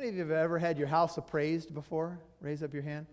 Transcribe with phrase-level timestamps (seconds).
[0.00, 2.18] many of you have ever had your house appraised before?
[2.40, 3.04] Raise up your hand.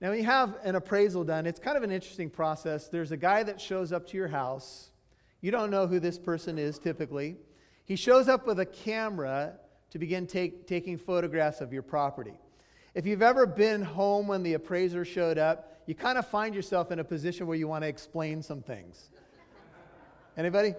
[0.00, 2.88] Now, when you have an appraisal done, it's kind of an interesting process.
[2.88, 4.90] There's a guy that shows up to your house.
[5.42, 7.36] You don't know who this person is typically.
[7.84, 9.60] He shows up with a camera
[9.90, 12.34] to begin take, taking photographs of your property.
[12.96, 16.90] If you've ever been home when the appraiser showed up, you kind of find yourself
[16.90, 19.10] in a position where you want to explain some things.
[20.36, 20.74] Anybody?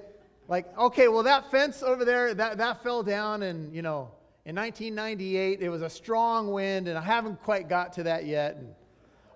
[0.50, 4.12] Like, okay, well, that fence over there, that, that fell down, and, you know,
[4.46, 8.56] in 1998, it was a strong wind, and I haven't quite got to that yet.
[8.56, 8.74] And,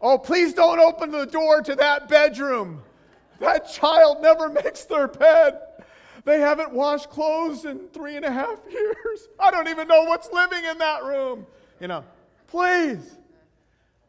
[0.01, 2.81] oh, please don't open the door to that bedroom.
[3.39, 5.59] That child never makes their bed.
[6.25, 9.27] They haven't washed clothes in three and a half years.
[9.39, 11.45] I don't even know what's living in that room.
[11.81, 12.05] You know,
[12.47, 13.17] please.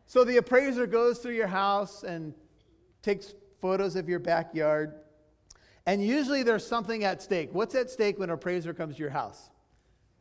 [0.07, 2.35] So the appraiser goes through your house and
[3.03, 4.95] takes photos of your backyard.
[5.87, 7.51] And usually there's something at stake.
[7.53, 9.51] What's at stake when an appraiser comes to your house?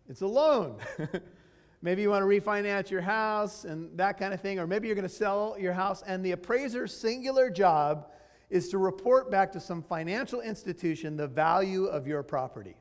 [0.09, 0.77] It's a loan.
[1.81, 4.95] maybe you want to refinance your house and that kind of thing, or maybe you're
[4.95, 8.09] going to sell your house, and the appraiser's singular job
[8.49, 12.75] is to report back to some financial institution the value of your property.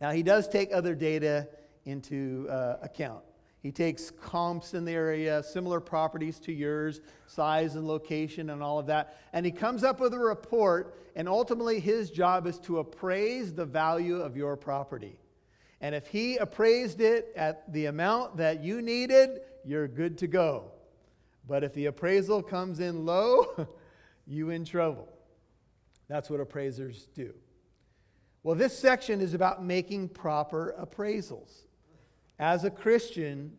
[0.00, 1.48] Now, he does take other data
[1.84, 3.22] into uh, account.
[3.62, 8.78] He takes comps in the area, similar properties to yours, size and location, and all
[8.78, 9.16] of that.
[9.32, 13.64] And he comes up with a report, and ultimately his job is to appraise the
[13.64, 15.16] value of your property.
[15.80, 20.72] And if he appraised it at the amount that you needed, you're good to go.
[21.46, 23.68] But if the appraisal comes in low,
[24.26, 25.08] you in trouble.
[26.08, 27.34] That's what appraisers do.
[28.42, 31.66] Well, this section is about making proper appraisals
[32.38, 33.56] as a Christian,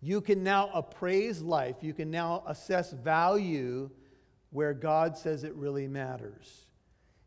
[0.00, 1.76] you can now appraise life.
[1.82, 3.90] You can now assess value
[4.50, 6.67] where God says it really matters.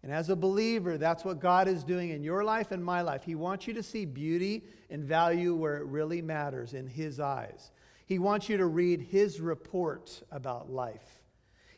[0.04, 3.24] And as a believer, that's what God is doing in your life and my life.
[3.24, 7.72] He wants you to see beauty and value where it really matters in His eyes.
[8.08, 11.22] He wants you to read His report about life.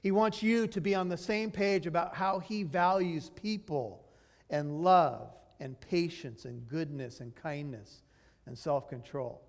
[0.01, 4.05] He wants you to be on the same page about how He values people
[4.49, 8.03] and love and patience and goodness and kindness
[8.45, 9.41] and self control.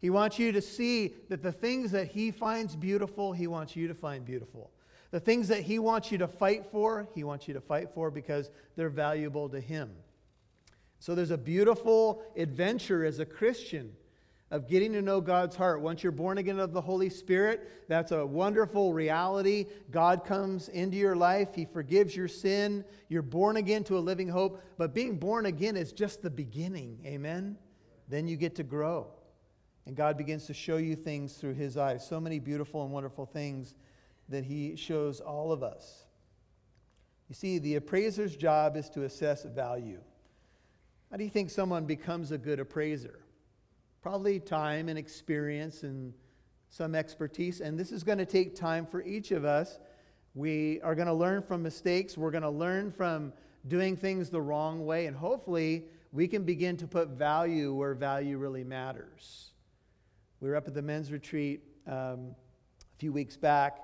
[0.00, 3.88] He wants you to see that the things that He finds beautiful, He wants you
[3.88, 4.70] to find beautiful.
[5.10, 8.10] The things that He wants you to fight for, He wants you to fight for
[8.10, 9.90] because they're valuable to Him.
[10.98, 13.92] So there's a beautiful adventure as a Christian
[14.50, 15.80] of getting to know God's heart.
[15.80, 19.66] Once you're born again of the Holy Spirit, that's a wonderful reality.
[19.90, 22.84] God comes into your life, He forgives your sin.
[23.08, 24.62] You're born again to a living hope.
[24.76, 26.98] But being born again is just the beginning.
[27.06, 27.56] Amen?
[28.08, 29.06] Then you get to grow.
[29.86, 32.06] And God begins to show you things through His eyes.
[32.06, 33.74] So many beautiful and wonderful things
[34.30, 36.06] that He shows all of us.
[37.28, 40.00] You see, the appraiser's job is to assess value.
[41.10, 43.20] How do you think someone becomes a good appraiser?
[44.02, 46.14] Probably time and experience and
[46.68, 47.60] some expertise.
[47.60, 49.78] And this is going to take time for each of us.
[50.34, 52.16] We are going to learn from mistakes.
[52.16, 53.32] We're going to learn from
[53.66, 55.06] doing things the wrong way.
[55.06, 59.50] And hopefully, we can begin to put value where value really matters.
[60.40, 62.34] We were up at the men's retreat um,
[62.80, 63.78] a few weeks back,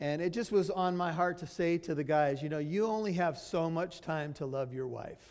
[0.00, 2.86] and it just was on my heart to say to the guys, you know, you
[2.86, 5.22] only have so much time to love your wife.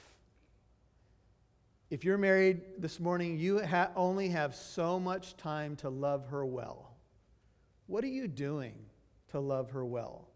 [1.89, 6.45] If you're married this morning, you ha- only have so much time to love her
[6.45, 6.95] well.
[7.87, 8.73] What are you doing
[9.31, 10.27] to love her well?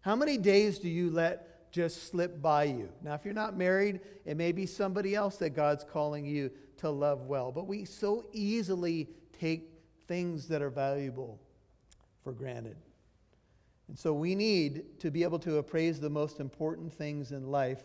[0.00, 2.90] How many days do you let just slip by you.
[3.02, 6.90] Now, if you're not married, it may be somebody else that God's calling you to
[6.90, 7.50] love well.
[7.50, 9.08] But we so easily
[9.40, 9.70] take
[10.06, 11.40] things that are valuable
[12.22, 12.76] for granted.
[13.92, 17.82] And so we need to be able to appraise the most important things in life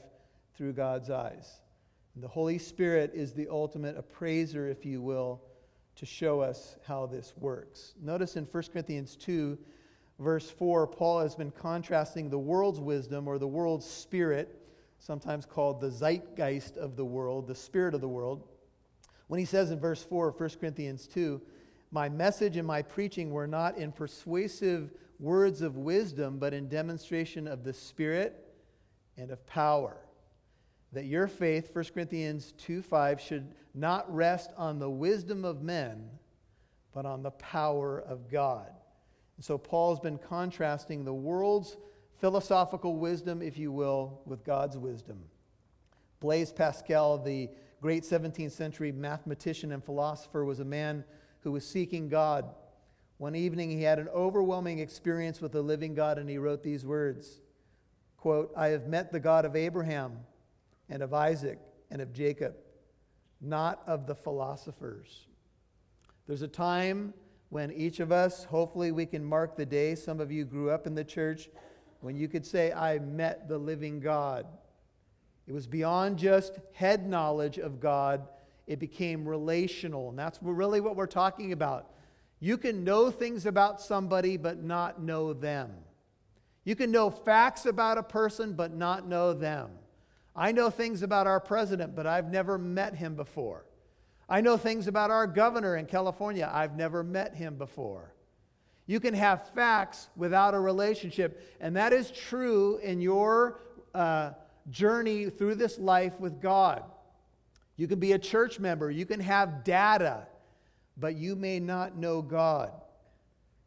[0.55, 1.59] through God's eyes.
[2.15, 5.41] And the Holy Spirit is the ultimate appraiser, if you will,
[5.97, 7.93] to show us how this works.
[8.01, 9.57] Notice in 1 Corinthians 2,
[10.17, 14.61] verse 4, Paul has been contrasting the world's wisdom or the world's spirit,
[14.99, 18.47] sometimes called the zeitgeist of the world, the spirit of the world.
[19.27, 21.41] When he says in verse 4 of 1 Corinthians 2,
[21.91, 27.47] My message and my preaching were not in persuasive words of wisdom, but in demonstration
[27.47, 28.43] of the Spirit
[29.17, 29.97] and of power.
[30.93, 36.09] That your faith, 1 Corinthians 2 5, should not rest on the wisdom of men,
[36.93, 38.69] but on the power of God.
[39.35, 41.77] And so Paul's been contrasting the world's
[42.19, 45.19] philosophical wisdom, if you will, with God's wisdom.
[46.19, 47.49] Blaise Pascal, the
[47.79, 51.03] great 17th century mathematician and philosopher, was a man
[51.41, 52.45] who was seeking God.
[53.17, 56.85] One evening, he had an overwhelming experience with the living God, and he wrote these
[56.85, 57.41] words
[58.17, 60.19] quote, I have met the God of Abraham
[60.89, 61.59] and of Isaac
[61.91, 62.55] and of Jacob,
[63.39, 65.27] not of the philosophers.
[66.25, 67.13] There's a time
[67.49, 69.95] when each of us, hopefully, we can mark the day.
[69.95, 71.49] Some of you grew up in the church
[72.01, 74.45] when you could say, I met the living God.
[75.47, 78.27] It was beyond just head knowledge of God,
[78.67, 80.09] it became relational.
[80.09, 81.91] And that's really what we're talking about.
[82.39, 85.71] You can know things about somebody, but not know them.
[86.63, 89.71] You can know facts about a person, but not know them.
[90.35, 93.65] I know things about our president, but I've never met him before.
[94.29, 96.49] I know things about our governor in California.
[96.53, 98.13] I've never met him before.
[98.85, 103.61] You can have facts without a relationship, and that is true in your
[103.95, 104.31] uh,
[104.69, 106.83] journey through this life with God.
[107.75, 110.27] You can be a church member, you can have data,
[110.99, 112.71] but you may not know God.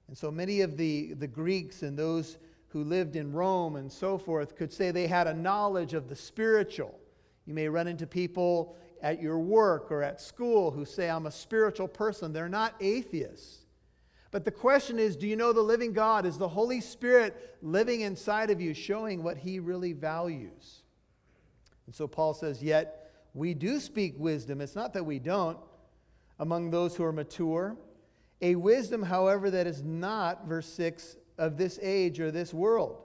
[0.09, 2.39] And so many of the, the Greeks and those
[2.69, 6.17] who lived in Rome and so forth could say they had a knowledge of the
[6.17, 6.99] spiritual.
[7.47, 11.31] You may run into people at your work or at school who say, I'm a
[11.31, 12.33] spiritual person.
[12.33, 13.59] They're not atheists.
[14.31, 16.27] But the question is do you know the living God?
[16.27, 20.83] Is the Holy Spirit living inside of you, showing what he really values?
[21.87, 24.61] And so Paul says, Yet we do speak wisdom.
[24.61, 25.59] It's not that we don't
[26.41, 27.77] among those who are mature.
[28.43, 33.03] A wisdom, however, that is not, verse 6, of this age or this world,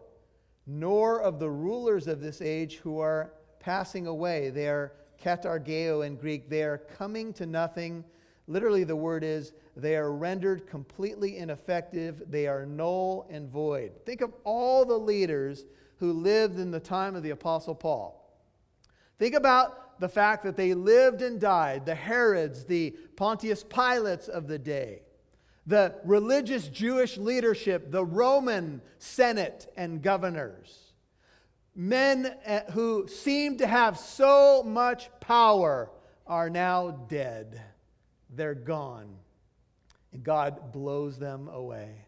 [0.65, 4.49] nor of the rulers of this age who are passing away.
[4.49, 6.49] They are katargeo in Greek.
[6.49, 8.03] They are coming to nothing.
[8.47, 12.23] Literally, the word is they are rendered completely ineffective.
[12.29, 13.91] They are null and void.
[14.05, 15.65] Think of all the leaders
[15.97, 18.21] who lived in the time of the Apostle Paul.
[19.19, 24.47] Think about the fact that they lived and died the Herods, the Pontius Pilates of
[24.47, 25.01] the day,
[25.65, 30.85] the religious Jewish leadership, the Roman Senate and governors
[31.75, 35.91] men eh, who seemed to have so much power
[36.25, 37.61] are now dead.
[38.29, 39.17] They're gone.
[40.13, 42.04] And God blows them away.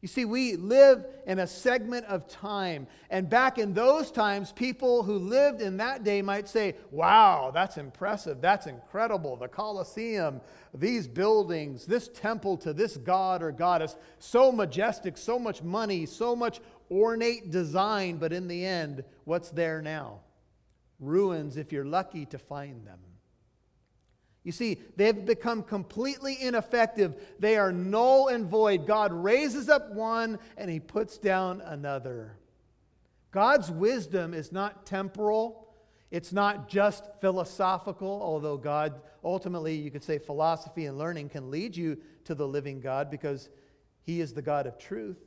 [0.00, 2.86] You see, we live in a segment of time.
[3.10, 7.76] And back in those times, people who lived in that day might say, Wow, that's
[7.76, 8.40] impressive.
[8.40, 9.36] That's incredible.
[9.36, 10.40] The Colosseum,
[10.72, 16.34] these buildings, this temple to this god or goddess, so majestic, so much money, so
[16.34, 16.60] much
[16.90, 18.16] ornate design.
[18.16, 20.20] But in the end, what's there now?
[20.98, 23.00] Ruins if you're lucky to find them.
[24.42, 27.14] You see, they've become completely ineffective.
[27.38, 28.86] They are null and void.
[28.86, 32.38] God raises up one and he puts down another.
[33.32, 35.68] God's wisdom is not temporal,
[36.10, 41.76] it's not just philosophical, although God, ultimately, you could say philosophy and learning can lead
[41.76, 43.48] you to the living God because
[44.02, 45.20] he is the God of truth.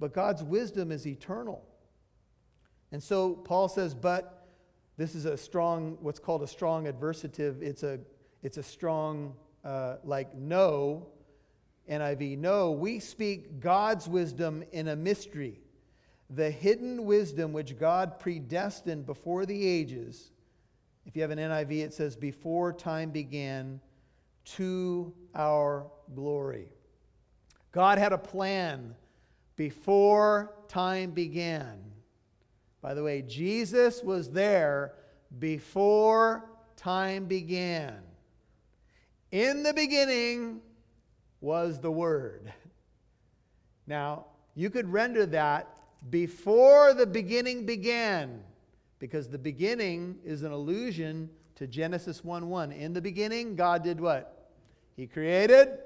[0.00, 1.64] But God's wisdom is eternal.
[2.90, 4.48] And so Paul says, but
[4.96, 7.62] this is a strong, what's called a strong adversative.
[7.62, 8.00] It's a
[8.44, 11.06] it's a strong, uh, like, no,
[11.90, 15.62] NIV, no, we speak God's wisdom in a mystery,
[16.28, 20.30] the hidden wisdom which God predestined before the ages.
[21.06, 23.80] If you have an NIV, it says, before time began
[24.56, 26.68] to our glory.
[27.72, 28.94] God had a plan
[29.56, 31.78] before time began.
[32.82, 34.92] By the way, Jesus was there
[35.38, 38.02] before time began.
[39.34, 40.60] In the beginning
[41.40, 42.52] was the Word.
[43.84, 45.76] Now, you could render that
[46.08, 48.44] before the beginning began,
[49.00, 52.70] because the beginning is an allusion to Genesis 1 1.
[52.70, 54.52] In the beginning, God did what?
[54.94, 55.80] He created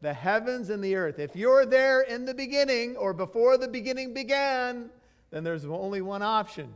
[0.00, 1.18] the heavens and the earth.
[1.18, 4.88] If you're there in the beginning or before the beginning began,
[5.30, 6.72] then there's only one option.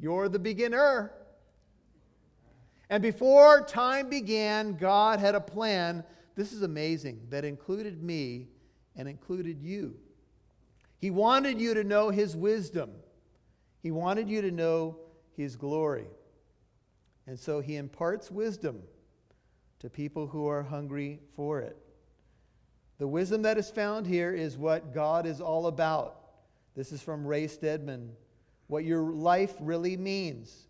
[0.00, 1.12] You're the beginner.
[2.90, 6.04] And before time began, God had a plan.
[6.34, 8.48] This is amazing that included me
[8.96, 9.96] and included you.
[10.98, 12.90] He wanted you to know His wisdom,
[13.82, 14.98] He wanted you to know
[15.36, 16.06] His glory.
[17.26, 18.82] And so He imparts wisdom
[19.80, 21.76] to people who are hungry for it.
[22.98, 26.16] The wisdom that is found here is what God is all about.
[26.74, 28.12] This is from Ray Stedman.
[28.66, 30.67] What your life really means.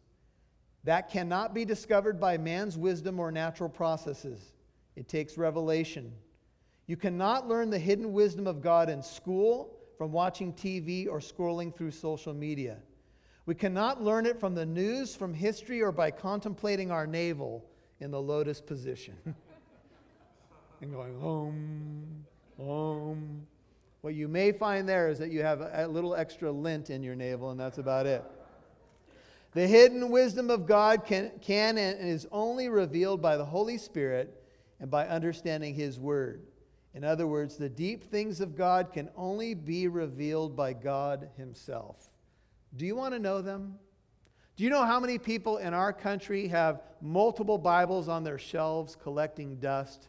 [0.88, 4.54] That cannot be discovered by man's wisdom or natural processes.
[4.96, 6.10] It takes revelation.
[6.86, 11.76] You cannot learn the hidden wisdom of God in school, from watching TV, or scrolling
[11.76, 12.78] through social media.
[13.44, 17.66] We cannot learn it from the news, from history, or by contemplating our navel
[18.00, 19.14] in the lotus position.
[20.80, 22.24] and going, home,
[22.56, 23.46] home.
[24.00, 27.14] What you may find there is that you have a little extra lint in your
[27.14, 28.24] navel, and that's about it.
[29.52, 34.42] The hidden wisdom of God can, can and is only revealed by the Holy Spirit
[34.78, 36.42] and by understanding His Word.
[36.94, 42.10] In other words, the deep things of God can only be revealed by God Himself.
[42.76, 43.78] Do you want to know them?
[44.56, 48.96] Do you know how many people in our country have multiple Bibles on their shelves
[48.96, 50.08] collecting dust?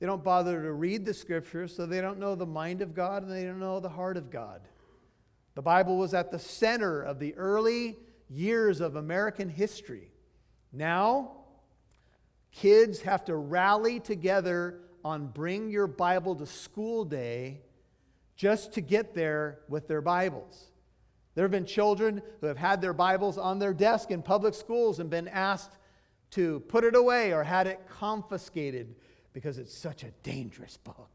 [0.00, 3.22] They don't bother to read the scriptures, so they don't know the mind of God
[3.22, 4.62] and they don't know the heart of God.
[5.54, 7.96] The Bible was at the center of the early
[8.34, 10.10] years of American history.
[10.72, 11.32] Now,
[12.50, 17.60] kids have to rally together on Bring Your Bible to School Day
[18.36, 20.70] just to get there with their Bibles.
[21.34, 24.98] There have been children who have had their Bibles on their desk in public schools
[24.98, 25.72] and been asked
[26.32, 28.94] to put it away or had it confiscated
[29.32, 31.10] because it's such a dangerous book.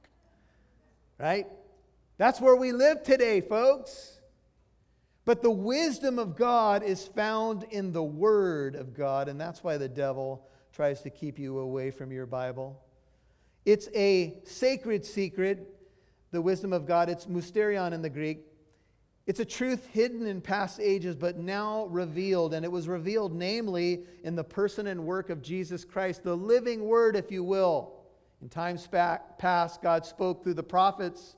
[1.17, 1.47] Right?
[2.17, 4.18] That's where we live today, folks.
[5.25, 9.77] But the wisdom of God is found in the Word of God, and that's why
[9.77, 12.81] the devil tries to keep you away from your Bible.
[13.65, 15.67] It's a sacred secret,
[16.31, 17.09] the wisdom of God.
[17.09, 18.39] It's mysterion in the Greek.
[19.27, 22.55] It's a truth hidden in past ages, but now revealed.
[22.55, 26.85] And it was revealed, namely, in the person and work of Jesus Christ, the living
[26.85, 27.93] word, if you will.
[28.41, 31.35] In times past, God spoke through the prophets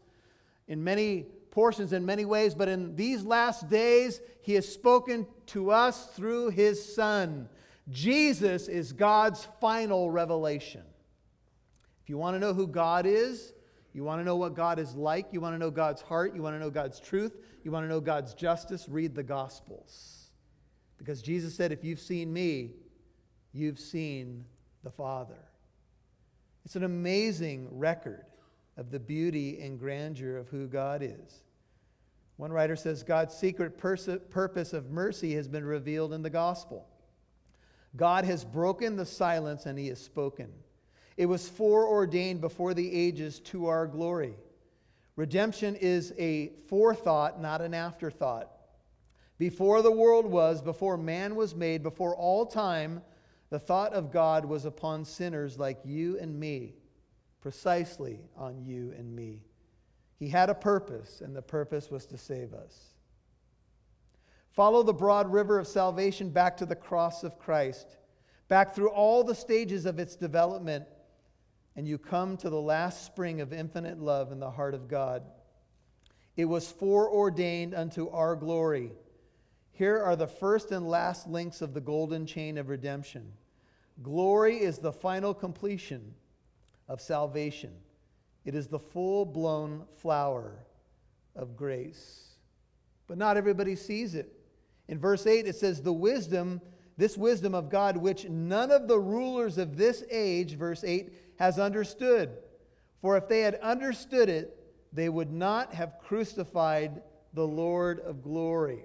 [0.69, 5.71] in many portions, in many ways, but in these last days, He has spoken to
[5.71, 7.47] us through His Son.
[7.89, 10.83] Jesus is God's final revelation.
[12.03, 13.53] If you want to know who God is,
[13.93, 16.41] you want to know what God is like, you want to know God's heart, you
[16.41, 20.29] want to know God's truth, you want to know God's justice, read the Gospels.
[20.97, 22.71] Because Jesus said, If you've seen me,
[23.53, 24.45] you've seen
[24.83, 25.37] the Father.
[26.63, 28.25] It's an amazing record
[28.81, 31.43] of the beauty and grandeur of who God is.
[32.37, 36.87] One writer says God's secret pers- purpose of mercy has been revealed in the gospel.
[37.95, 40.49] God has broken the silence and he has spoken.
[41.15, 44.33] It was foreordained before the ages to our glory.
[45.15, 48.49] Redemption is a forethought, not an afterthought.
[49.37, 53.03] Before the world was, before man was made, before all time,
[53.51, 56.73] the thought of God was upon sinners like you and me,
[57.41, 59.41] precisely on you and me.
[60.17, 62.93] He had a purpose, and the purpose was to save us.
[64.51, 67.97] Follow the broad river of salvation back to the cross of Christ,
[68.47, 70.85] back through all the stages of its development,
[71.75, 75.23] and you come to the last spring of infinite love in the heart of God.
[76.35, 78.91] It was foreordained unto our glory.
[79.71, 83.31] Here are the first and last links of the golden chain of redemption.
[84.03, 86.13] Glory is the final completion
[86.91, 87.71] of salvation,
[88.43, 90.65] it is the full blown flower
[91.37, 92.35] of grace.
[93.07, 94.33] But not everybody sees it.
[94.89, 96.59] In verse 8, it says, The wisdom,
[96.97, 101.57] this wisdom of God, which none of the rulers of this age, verse 8, has
[101.57, 102.29] understood.
[103.01, 104.57] For if they had understood it,
[104.91, 107.01] they would not have crucified
[107.33, 108.83] the Lord of glory.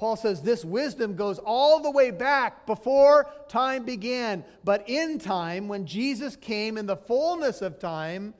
[0.00, 4.46] Paul says this wisdom goes all the way back before time began.
[4.64, 8.32] But in time, when Jesus came in the fullness of time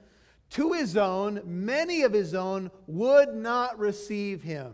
[0.49, 4.73] to his own, many of his own would not receive him.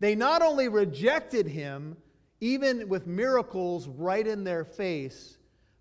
[0.00, 1.96] They not only rejected him,
[2.40, 5.38] even with miracles right in their face,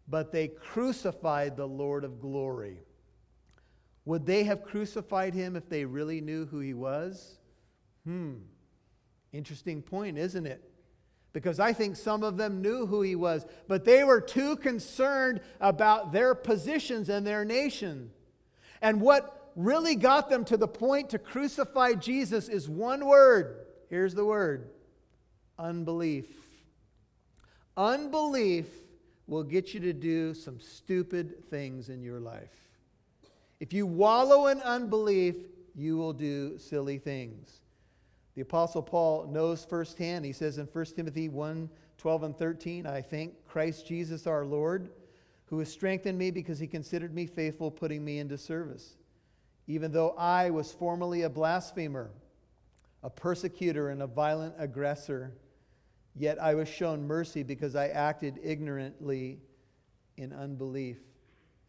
[0.08, 2.78] but they crucified the Lord of glory.
[4.06, 7.40] Would they have crucified him if they really knew who he was?
[8.06, 8.36] Hmm.
[9.36, 10.63] Interesting point, isn't it?
[11.34, 15.42] Because I think some of them knew who he was, but they were too concerned
[15.60, 18.12] about their positions and their nation.
[18.82, 23.65] And what really got them to the point to crucify Jesus is one word.
[23.89, 24.70] Here's the word
[25.60, 26.27] unbelief.
[27.75, 28.68] Unbelief
[29.27, 32.56] will get you to do some stupid things in your life.
[33.60, 35.36] If you wallow in unbelief,
[35.75, 37.62] you will do silly things.
[38.36, 40.25] The Apostle Paul knows firsthand.
[40.25, 44.89] He says in 1 Timothy 1 12 and 13, I thank Christ Jesus our Lord,
[45.46, 48.98] who has strengthened me because he considered me faithful, putting me into service.
[49.65, 52.12] Even though I was formerly a blasphemer,
[53.01, 55.32] a persecutor, and a violent aggressor,
[56.15, 59.39] yet I was shown mercy because I acted ignorantly
[60.18, 60.98] in unbelief.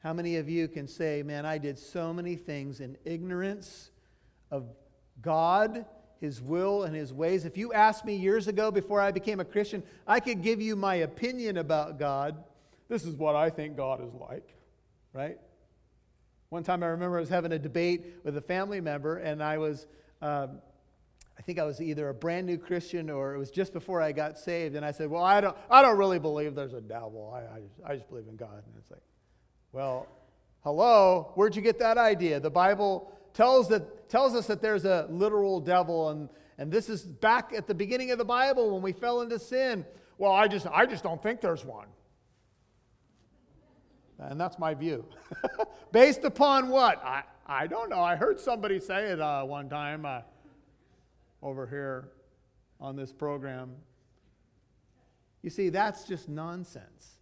[0.03, 3.91] How many of you can say, Man, I did so many things in ignorance
[4.51, 4.65] of
[5.23, 5.87] God
[6.21, 7.45] his will and his ways.
[7.45, 10.77] If you asked me years ago before I became a Christian, I could give you
[10.77, 12.43] my opinion about God.
[12.89, 14.55] This is what I think God is like,
[15.13, 15.39] right?
[16.49, 19.59] One time I remember I was having a debate with a family member, and I
[19.59, 19.87] was,
[20.23, 20.61] um,
[21.39, 24.13] I think I was either a brand new Christian or it was just before I
[24.13, 24.77] got saved.
[24.77, 27.33] And I said, Well, I don't, I don't really believe there's a devil.
[27.35, 28.63] I, I, just, I just believe in God.
[28.65, 29.03] And it's like,
[29.73, 30.07] Well,
[30.63, 32.41] hello, where'd you get that idea?
[32.41, 36.09] The Bible tells, that, tells us that there's a literal devil.
[36.11, 36.29] And,
[36.59, 39.85] and this is back at the beginning of the Bible when we fell into sin.
[40.19, 41.87] Well, I just, I just don't think there's one.
[44.19, 45.05] And that's my view.
[45.93, 47.05] Based upon what?
[47.05, 48.01] I, I don't know.
[48.01, 50.05] I heard somebody say it uh, one time.
[50.05, 50.23] Uh,
[51.43, 52.09] over here
[52.81, 53.73] on this program.
[55.43, 57.21] You see, that's just nonsense.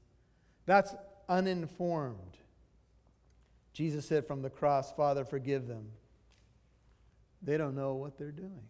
[0.67, 0.95] That's
[1.29, 2.39] uninformed.
[3.73, 5.89] Jesus said from the cross, Father, forgive them.
[7.45, 8.69] They don't know what they're doing.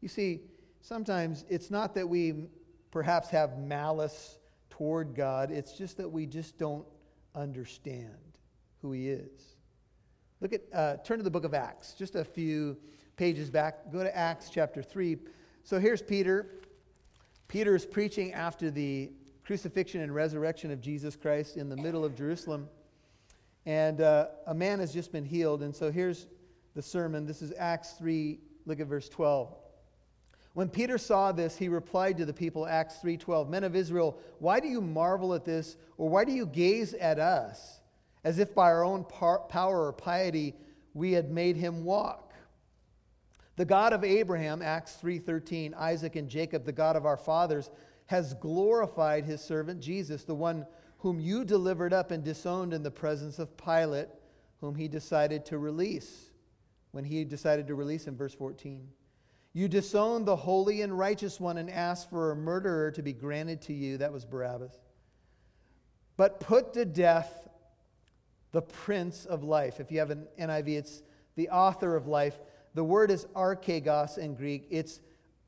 [0.00, 0.42] You see,
[0.80, 2.48] sometimes it's not that we
[2.90, 4.38] perhaps have malice
[4.70, 6.84] toward God, it's just that we just don't
[7.34, 8.38] understand
[8.82, 9.56] who He is.
[10.40, 12.76] Look at, uh, turn to the book of Acts, just a few
[13.16, 13.92] pages back.
[13.92, 15.16] Go to Acts chapter 3.
[15.62, 16.50] So here's Peter.
[17.48, 19.12] Peter is preaching after the
[19.44, 22.68] crucifixion and resurrection of Jesus Christ in the middle of Jerusalem.
[23.64, 25.62] And uh, a man has just been healed.
[25.62, 26.26] And so here's
[26.74, 27.26] the sermon.
[27.26, 28.40] This is Acts 3.
[28.66, 29.54] Look at verse 12.
[30.54, 34.60] When Peter saw this, he replied to the people, Acts 3:12, "Men of Israel, why
[34.60, 37.80] do you marvel at this, or why do you gaze at us,
[38.22, 40.54] as if by our own par- power or piety
[40.94, 42.34] we had made him walk?
[43.56, 47.70] The God of Abraham, Acts 3:13, Isaac and Jacob, the God of our fathers,
[48.06, 50.66] has glorified his servant Jesus, the one
[50.98, 54.08] whom you delivered up and disowned in the presence of Pilate,
[54.60, 56.30] whom he decided to release.
[56.94, 58.88] When he decided to release him, verse 14.
[59.52, 63.60] You disowned the holy and righteous one and asked for a murderer to be granted
[63.62, 63.98] to you.
[63.98, 64.74] That was Barabbas.
[66.16, 67.48] But put to death
[68.52, 69.80] the Prince of Life.
[69.80, 71.02] If you have an NIV, it's
[71.36, 72.38] the author of life
[72.74, 74.66] the word is archegos in Greek.
[74.68, 75.00] It's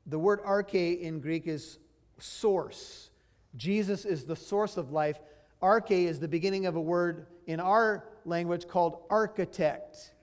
[0.05, 1.77] the word arche in Greek is
[2.19, 3.09] source.
[3.57, 5.19] Jesus is the source of life.
[5.61, 10.13] Arche is the beginning of a word in our language called architect.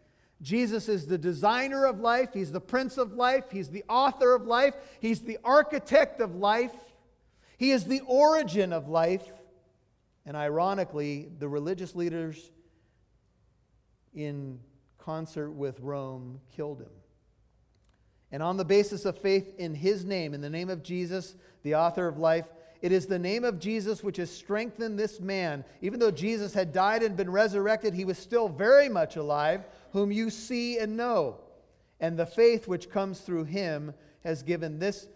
[0.42, 4.46] Jesus is the designer of life, he's the prince of life, he's the author of
[4.46, 6.74] life, he's the architect of life,
[7.56, 9.26] he is the origin of life.
[10.26, 12.50] And ironically, the religious leaders
[14.14, 14.58] in
[14.98, 16.90] concert with Rome killed him.
[18.32, 21.76] And on the basis of faith in his name, in the name of Jesus, the
[21.76, 22.46] author of life,
[22.82, 25.64] it is the name of Jesus which has strengthened this man.
[25.80, 30.10] Even though Jesus had died and been resurrected, he was still very much alive, whom
[30.10, 31.38] you see and know.
[32.00, 35.08] And the faith which comes through him has given, this,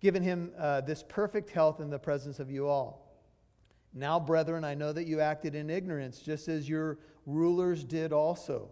[0.00, 3.18] given him uh, this perfect health in the presence of you all.
[3.94, 8.68] Now, brethren, I know that you acted in ignorance, just as your rulers did also.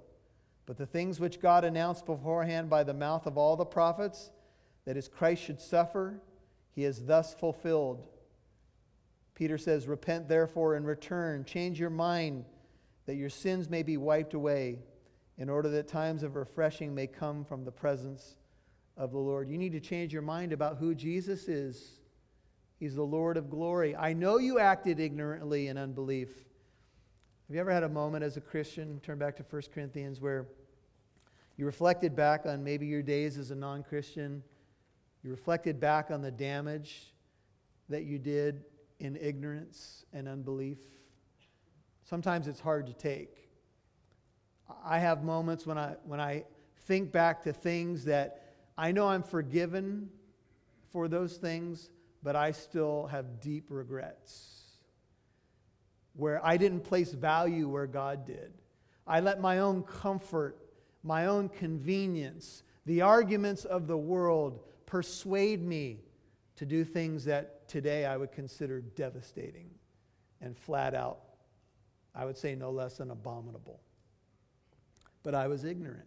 [0.67, 4.31] But the things which God announced beforehand by the mouth of all the prophets,
[4.85, 6.21] that his Christ should suffer,
[6.75, 8.07] he has thus fulfilled.
[9.35, 11.43] Peter says, Repent therefore and return.
[11.47, 12.45] Change your mind
[13.07, 14.81] that your sins may be wiped away,
[15.39, 18.37] in order that times of refreshing may come from the presence
[18.97, 19.49] of the Lord.
[19.49, 22.01] You need to change your mind about who Jesus is.
[22.79, 23.97] He's the Lord of glory.
[23.97, 26.29] I know you acted ignorantly in unbelief.
[27.49, 30.47] Have you ever had a moment as a Christian, turn back to 1 Corinthians, where
[31.57, 34.43] you reflected back on maybe your days as a non Christian?
[35.23, 37.13] You reflected back on the damage
[37.89, 38.65] that you did
[38.99, 40.79] in ignorance and unbelief?
[42.05, 43.44] Sometimes it's hard to take.
[44.85, 46.45] I have moments when I, when I
[46.87, 48.43] think back to things that
[48.77, 50.11] I know I'm forgiven
[50.91, 51.91] for those things,
[52.23, 54.55] but I still have deep regrets
[56.15, 58.53] where I didn't place value where God did.
[59.07, 60.57] I let my own comfort,
[61.03, 65.99] my own convenience, the arguments of the world persuade me
[66.57, 69.71] to do things that today I would consider devastating
[70.41, 71.19] and flat out,
[72.15, 73.81] I would say no less than abominable.
[75.25, 76.05] But I was ignorant.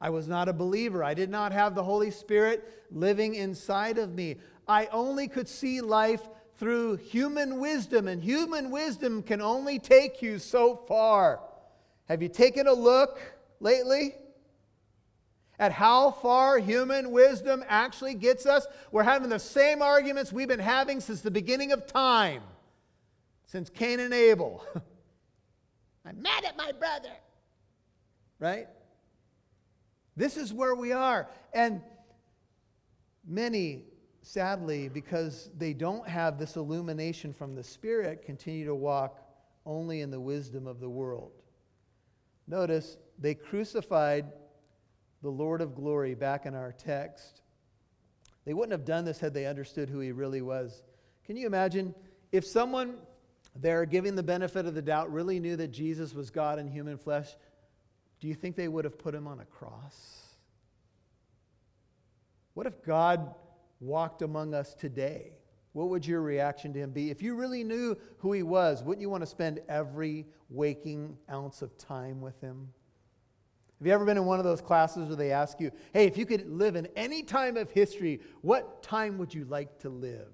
[0.00, 1.02] I was not a believer.
[1.02, 4.36] I did not have the Holy Spirit living inside of me.
[4.68, 10.38] I only could see life through human wisdom, and human wisdom can only take you
[10.38, 11.40] so far.
[12.08, 13.20] Have you taken a look
[13.58, 14.14] lately
[15.58, 18.66] at how far human wisdom actually gets us?
[18.90, 22.42] We're having the same arguments we've been having since the beginning of time,
[23.46, 24.64] since Cain and Abel.
[26.04, 27.10] I'm mad at my brother.
[28.42, 28.66] Right?
[30.16, 31.30] This is where we are.
[31.54, 31.80] And
[33.24, 33.84] many
[34.22, 39.20] sadly, because they don't have this illumination from the Spirit, continue to walk
[39.64, 41.30] only in the wisdom of the world.
[42.48, 44.32] Notice they crucified
[45.22, 47.42] the Lord of glory back in our text.
[48.44, 50.82] They wouldn't have done this had they understood who he really was.
[51.24, 51.94] Can you imagine
[52.32, 52.96] if someone
[53.54, 56.98] there giving the benefit of the doubt really knew that Jesus was God in human
[56.98, 57.36] flesh?
[58.22, 60.28] Do you think they would have put him on a cross?
[62.54, 63.34] What if God
[63.80, 65.32] walked among us today?
[65.72, 67.10] What would your reaction to him be?
[67.10, 71.62] If you really knew who he was, wouldn't you want to spend every waking ounce
[71.62, 72.68] of time with him?
[73.80, 76.16] Have you ever been in one of those classes where they ask you, hey, if
[76.16, 80.28] you could live in any time of history, what time would you like to live?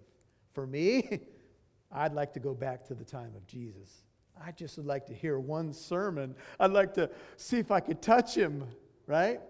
[0.52, 1.20] For me,
[1.90, 4.04] I'd like to go back to the time of Jesus.
[4.44, 6.34] I just would like to hear one sermon.
[6.60, 8.64] I'd like to see if I could touch him,
[9.06, 9.40] right?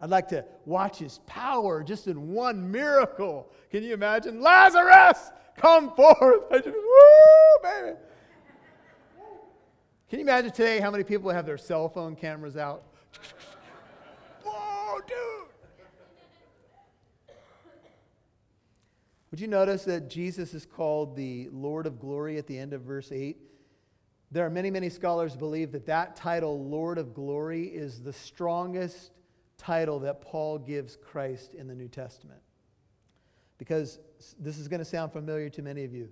[0.00, 3.52] I'd like to watch his power just in one miracle.
[3.70, 4.40] Can you imagine?
[4.40, 6.42] Lazarus, come forth.
[6.50, 7.96] I just, woo, baby.
[10.10, 12.82] Can you imagine today how many people have their cell phone cameras out?
[14.44, 17.36] Whoa, dude!
[19.30, 22.82] Would you notice that Jesus is called the Lord of Glory at the end of
[22.82, 23.38] verse 8?
[24.32, 29.12] There are many, many scholars believe that that title, Lord of Glory, is the strongest
[29.58, 32.40] title that Paul gives Christ in the New Testament.
[33.58, 33.98] Because
[34.40, 36.08] this is going to sound familiar to many of you.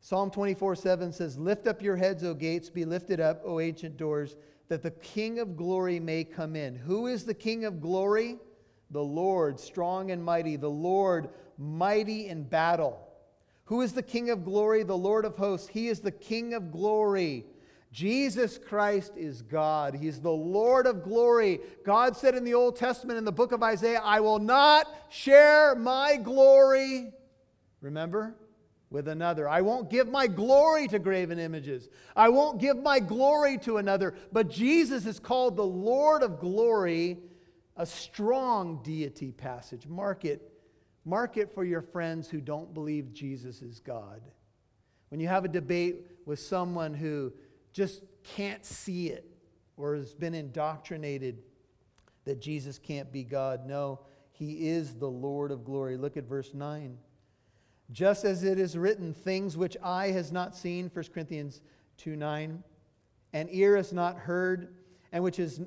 [0.00, 3.96] Psalm 24 7 says, Lift up your heads, O gates, be lifted up, O ancient
[3.96, 4.34] doors,
[4.66, 6.74] that the King of glory may come in.
[6.74, 8.38] Who is the King of glory?
[8.90, 11.28] The Lord, strong and mighty, the Lord,
[11.58, 13.05] mighty in battle.
[13.66, 14.82] Who is the King of glory?
[14.82, 15.68] The Lord of hosts.
[15.68, 17.46] He is the King of glory.
[17.92, 19.94] Jesus Christ is God.
[19.94, 21.60] He's the Lord of glory.
[21.84, 25.74] God said in the Old Testament in the book of Isaiah, I will not share
[25.74, 27.12] my glory.
[27.80, 28.34] Remember?
[28.90, 29.48] with another.
[29.48, 31.88] I won't give my glory to graven images.
[32.14, 34.14] I won't give my glory to another.
[34.32, 37.18] But Jesus is called the Lord of glory,
[37.76, 39.86] a strong deity passage.
[39.86, 40.52] Mark it.
[41.08, 44.20] Mark it for your friends who don't believe Jesus is God.
[45.08, 47.32] When you have a debate with someone who
[47.72, 49.24] just can't see it
[49.76, 51.38] or has been indoctrinated
[52.24, 54.00] that Jesus can't be God, no,
[54.32, 55.96] he is the Lord of glory.
[55.96, 56.98] Look at verse 9.
[57.92, 61.60] Just as it is written, things which eye has not seen, 1 Corinthians
[61.98, 62.64] 2 9,
[63.32, 64.74] and ear has not heard,
[65.12, 65.60] and which is,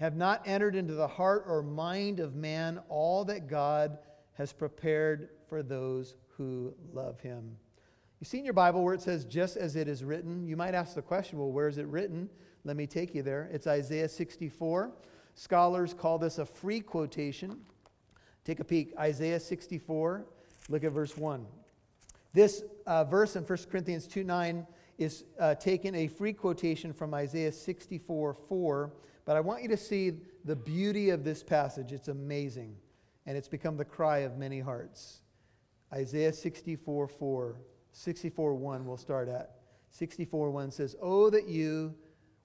[0.00, 3.98] have not entered into the heart or mind of man, all that God
[4.38, 7.56] has prepared for those who love him.
[8.20, 10.46] You see in your Bible where it says, just as it is written?
[10.46, 12.30] You might ask the question, well, where is it written?
[12.64, 13.50] Let me take you there.
[13.52, 14.92] It's Isaiah 64.
[15.34, 17.58] Scholars call this a free quotation.
[18.44, 18.94] Take a peek.
[18.98, 20.24] Isaiah 64.
[20.68, 21.44] Look at verse 1.
[22.32, 24.66] This uh, verse in 1 Corinthians 2 9
[24.98, 28.92] is uh, taken a free quotation from Isaiah 64 4.
[29.24, 30.12] But I want you to see
[30.44, 31.92] the beauty of this passage.
[31.92, 32.76] It's amazing.
[33.28, 35.20] And it's become the cry of many hearts.
[35.92, 37.60] Isaiah 64 4.
[37.92, 39.58] 64 1 we'll start at.
[39.90, 41.94] 64 1 says, Oh, that you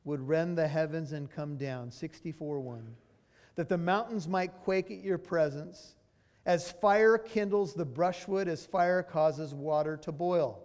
[0.03, 1.89] would rend the heavens and come down.
[1.89, 2.95] 64 1.
[3.55, 5.95] That the mountains might quake at your presence
[6.45, 10.59] as fire kindles the brushwood, as fire causes water to boil.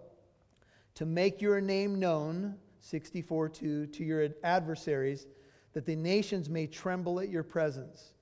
[0.95, 5.27] To make your name known, 64 2, to your adversaries,
[5.71, 8.15] that the nations may tremble at your presence.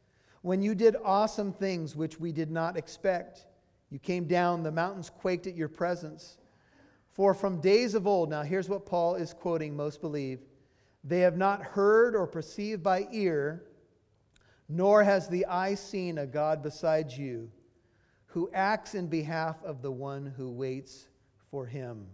[0.48, 3.48] When you did awesome things which we did not expect,
[3.90, 6.38] you came down, the mountains quaked at your presence.
[7.12, 10.40] For from days of old, now here's what Paul is quoting, most believe,
[11.04, 13.66] they have not heard or perceived by ear
[14.70, 17.52] nor has the eye seen a God besides you
[18.28, 21.10] who acts in behalf of the one who waits
[21.52, 22.08] for him.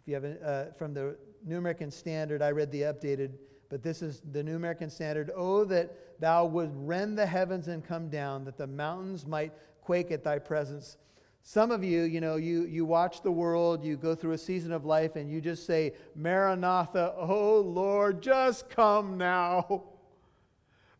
[0.00, 3.34] If you have uh, from the New American Standard, I read the updated,
[3.72, 5.30] but this is the New American Standard.
[5.34, 10.10] Oh, that thou would rend the heavens and come down, that the mountains might quake
[10.10, 10.98] at thy presence.
[11.42, 14.72] Some of you, you know, you, you watch the world, you go through a season
[14.72, 19.84] of life, and you just say, Maranatha, oh Lord, just come now.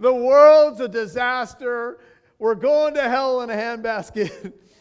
[0.01, 1.99] The world's a disaster.
[2.39, 4.55] We're going to hell in a handbasket.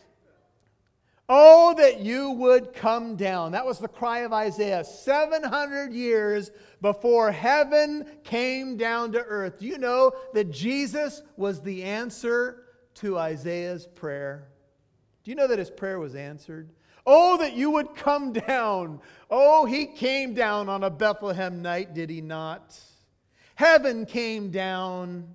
[1.34, 3.54] oh, that you would come down.
[3.54, 9.60] That was the cry of Isaiah 700 years before heaven came down to earth.
[9.60, 12.64] Do you know that Jesus was the answer
[12.96, 14.50] to Isaiah's prayer?
[15.24, 16.70] Do you know that his prayer was answered?
[17.06, 19.00] Oh, that you would come down.
[19.30, 22.78] Oh, he came down on a Bethlehem night, did he not?
[23.56, 25.34] Heaven came down.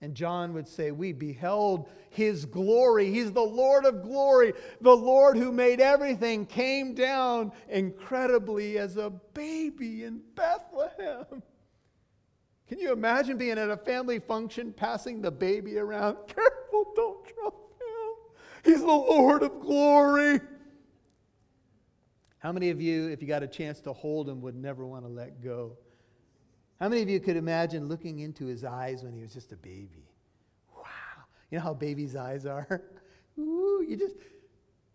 [0.00, 3.10] And John would say, We beheld his glory.
[3.10, 4.52] He's the Lord of glory.
[4.80, 11.42] The Lord who made everything came down incredibly as a baby in Bethlehem.
[12.68, 16.16] Can you imagine being at a family function, passing the baby around?
[16.26, 18.64] Careful, don't drop him.
[18.64, 20.40] He's the Lord of glory.
[22.38, 25.04] How many of you, if you got a chance to hold him, would never want
[25.04, 25.76] to let go?
[26.80, 29.56] How many of you could imagine looking into his eyes when he was just a
[29.56, 30.09] baby?
[31.50, 32.82] You know how babies' eyes are?
[33.38, 34.14] Ooh, you just,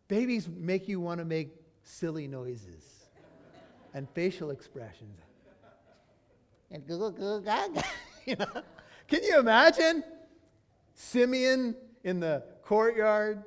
[0.07, 3.07] babies make you want to make silly noises
[3.93, 5.19] and facial expressions.
[6.71, 7.81] And go, go, go, go.
[8.25, 8.35] you?
[9.07, 10.03] Can you imagine
[10.93, 13.43] Simeon in the courtyard?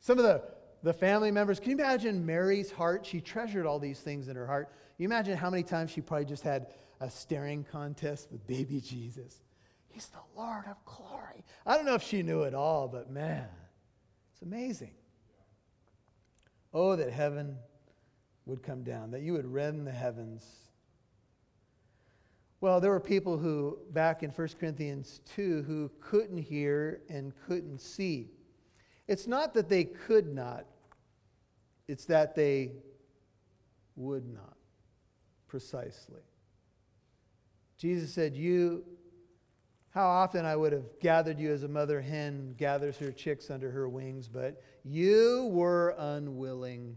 [0.00, 0.42] Some of the,
[0.82, 3.04] the family members, can you imagine Mary's heart?
[3.04, 4.70] She treasured all these things in her heart.
[4.96, 6.68] You imagine how many times she probably just had
[7.00, 9.40] a staring contest with baby Jesus.
[9.98, 11.44] He's the Lord of glory.
[11.66, 13.48] I don't know if she knew it all, but man,
[14.32, 14.92] it's amazing.
[16.72, 17.56] Oh, that heaven
[18.46, 20.46] would come down, that you would rend the heavens.
[22.60, 27.80] Well, there were people who, back in 1 Corinthians 2, who couldn't hear and couldn't
[27.80, 28.28] see.
[29.08, 30.64] It's not that they could not,
[31.88, 32.70] it's that they
[33.96, 34.58] would not,
[35.48, 36.22] precisely.
[37.78, 38.84] Jesus said, You,
[39.98, 43.68] how often I would have gathered you as a mother hen gathers her chicks under
[43.72, 46.94] her wings, but you were unwilling.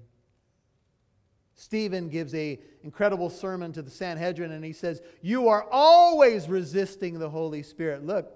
[1.55, 7.17] Stephen gives a incredible sermon to the Sanhedrin and he says, "You are always resisting
[7.17, 8.31] the Holy Spirit." Look,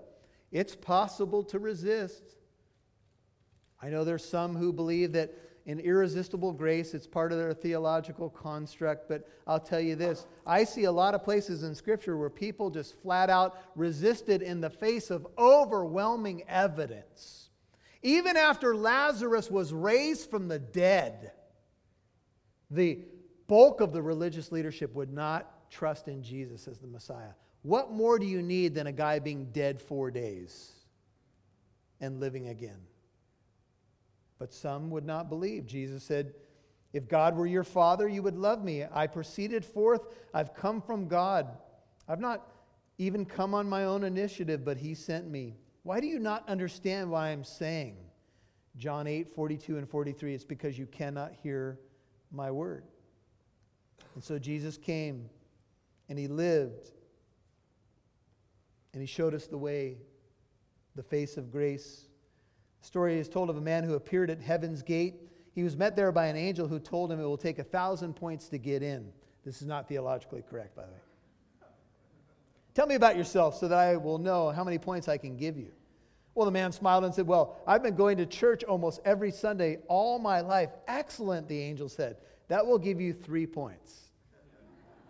[0.52, 2.36] it's possible to resist.
[3.80, 5.32] I know there's some who believe that
[5.66, 6.94] in irresistible grace.
[6.94, 9.10] It's part of their theological construct.
[9.10, 12.70] But I'll tell you this I see a lot of places in Scripture where people
[12.70, 17.50] just flat out resisted in the face of overwhelming evidence.
[18.02, 21.32] Even after Lazarus was raised from the dead,
[22.70, 23.00] the
[23.48, 27.32] bulk of the religious leadership would not trust in Jesus as the Messiah.
[27.64, 30.72] What more do you need than a guy being dead four days
[32.00, 32.78] and living again?
[34.38, 35.66] But some would not believe.
[35.66, 36.34] Jesus said,
[36.94, 38.84] If God were your father, you would love me.
[38.92, 40.08] I proceeded forth.
[40.34, 41.58] I've come from God.
[42.08, 42.48] I've not
[42.98, 45.56] even come on my own initiative, but he sent me.
[45.84, 47.98] Why do you not understand why I'm saying?
[48.78, 50.34] John 8, 42 and 43.
[50.34, 51.80] It's because you cannot hear
[52.32, 52.84] my word.
[54.16, 55.30] And so Jesus came
[56.10, 56.92] and he lived
[58.94, 59.98] and he showed us the way,
[60.96, 62.06] the face of grace
[62.86, 65.16] story is told of a man who appeared at heaven's gate.
[65.54, 68.16] He was met there by an angel who told him it will take a thousand
[68.16, 69.12] points to get in.
[69.44, 70.98] This is not theologically correct, by the way.
[72.76, 75.58] Tell me about yourself so that I will know how many points I can give
[75.58, 75.72] you.
[76.36, 79.80] Well, the man smiled and said, Well, I've been going to church almost every Sunday
[79.88, 80.70] all my life.
[80.88, 82.18] Excellent, the angel said.
[82.50, 84.02] That will give you three points.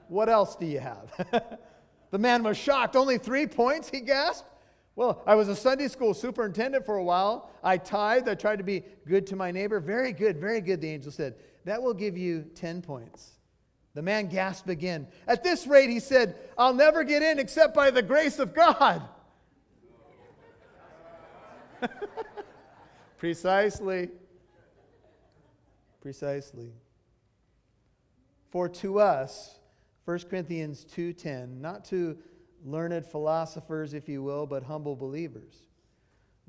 [0.08, 1.12] What else do you have?
[2.12, 2.96] the man was shocked.
[2.96, 4.48] Only three points, he gasped.
[4.96, 7.50] Well, I was a Sunday school superintendent for a while.
[7.64, 8.30] I tithed.
[8.30, 9.80] I tried to be good to my neighbor.
[9.80, 11.36] Very good, very good, the angel said.
[11.66, 13.32] That will give you 10 points.
[13.94, 15.08] The man gasped again.
[15.28, 19.02] At this rate, he said, I'll never get in except by the grace of God.
[23.18, 24.10] Precisely.
[26.02, 26.72] Precisely.
[28.50, 29.60] For to us,
[30.06, 32.18] 1 Corinthians 2:10, not to
[32.66, 35.54] learned philosophers, if you will, but humble believers.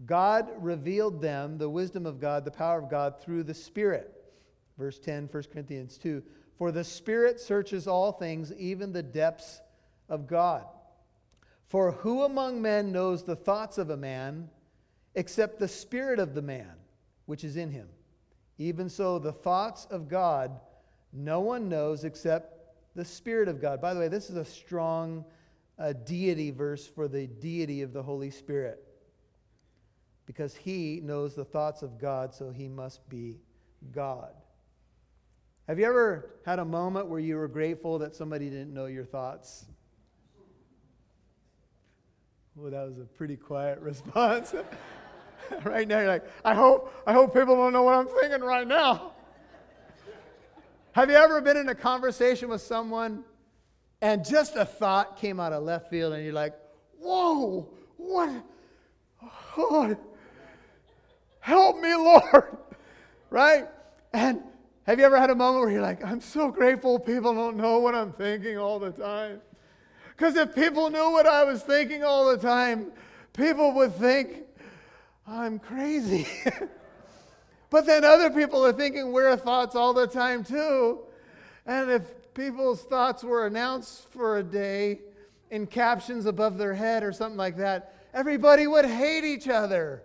[0.04, 4.12] God revealed them the wisdom of God, the power of God through the Spirit.
[4.78, 6.22] Verse 10, 1 Corinthians 2.
[6.58, 9.60] For the Spirit searches all things, even the depths
[10.08, 10.64] of God.
[11.68, 14.48] For who among men knows the thoughts of a man
[15.14, 16.72] except the Spirit of the man
[17.26, 17.88] which is in him?
[18.58, 20.60] Even so, the thoughts of God
[21.12, 22.52] no one knows except
[22.94, 23.80] the Spirit of God.
[23.80, 25.24] By the way, this is a strong
[25.78, 28.82] a deity verse for the deity of the Holy Spirit.
[30.24, 33.36] Because he knows the thoughts of God, so he must be
[33.92, 34.32] God.
[35.68, 39.04] Have you ever had a moment where you were grateful that somebody didn't know your
[39.04, 39.66] thoughts?
[42.54, 44.54] Well, that was a pretty quiet response.
[45.64, 48.66] right now, you're like, I hope, I hope people don't know what I'm thinking right
[48.66, 49.12] now.
[50.92, 53.24] Have you ever been in a conversation with someone
[54.00, 56.54] and just a thought came out of left field, and you're like,
[56.98, 58.30] whoa, what?
[59.56, 59.96] Oh,
[61.40, 62.58] help me, Lord.
[63.28, 63.66] Right?
[64.12, 64.40] And
[64.86, 67.80] have you ever had a moment where you're like, I'm so grateful people don't know
[67.80, 69.40] what I'm thinking all the time?
[70.16, 72.92] Because if people knew what I was thinking all the time,
[73.32, 74.44] people would think
[75.26, 76.28] I'm crazy.
[77.70, 81.00] but then other people are thinking weird thoughts all the time too.
[81.66, 82.02] And if
[82.36, 85.00] people's thoughts were announced for a day,
[85.50, 90.02] in captions above their head or something like that, everybody would hate each other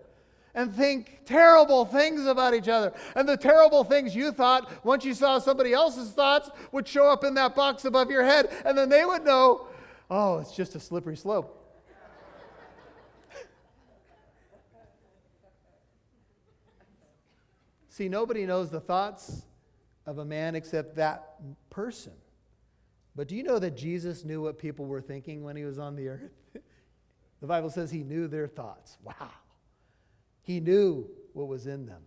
[0.54, 2.94] and think terrible things about each other.
[3.16, 7.24] And the terrible things you thought, once you saw somebody else's thoughts, would show up
[7.24, 8.50] in that box above your head.
[8.66, 9.68] And then they would know,
[10.10, 11.58] oh, it's just a slippery slope.
[17.90, 19.42] See, nobody knows the thoughts
[20.12, 21.36] of a man except that
[21.70, 22.12] person.
[23.16, 25.96] But do you know that Jesus knew what people were thinking when he was on
[25.96, 26.34] the earth?
[27.42, 28.98] the Bible says he knew their thoughts.
[29.04, 29.30] Wow.
[30.42, 32.02] He knew what was in them.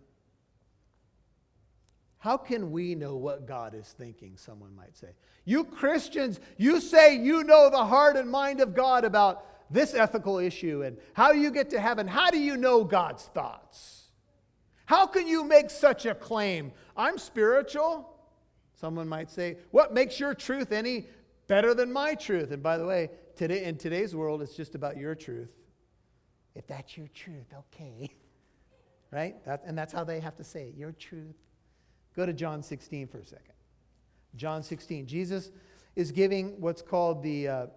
[2.19, 4.37] How can we know what God is thinking?
[4.37, 5.09] Someone might say.
[5.43, 10.37] You Christians, you say you know the heart and mind of God about this ethical
[10.37, 12.07] issue and how you get to heaven?
[12.07, 14.04] How do you know God's thoughts?
[14.85, 16.71] How can you make such a claim?
[16.95, 18.09] I'm spiritual.
[18.73, 21.07] Someone might say, What makes your truth any
[21.47, 22.51] better than my truth?
[22.51, 25.49] And by the way, today, in today's world, it's just about your truth.
[26.53, 28.09] If that's your truth, okay.
[29.11, 29.43] right?
[29.45, 31.35] That, and that's how they have to say it your truth.
[32.15, 33.53] Go to John 16 for a second.
[34.35, 35.07] John 16.
[35.07, 35.51] Jesus
[35.95, 37.67] is giving what's called the uh,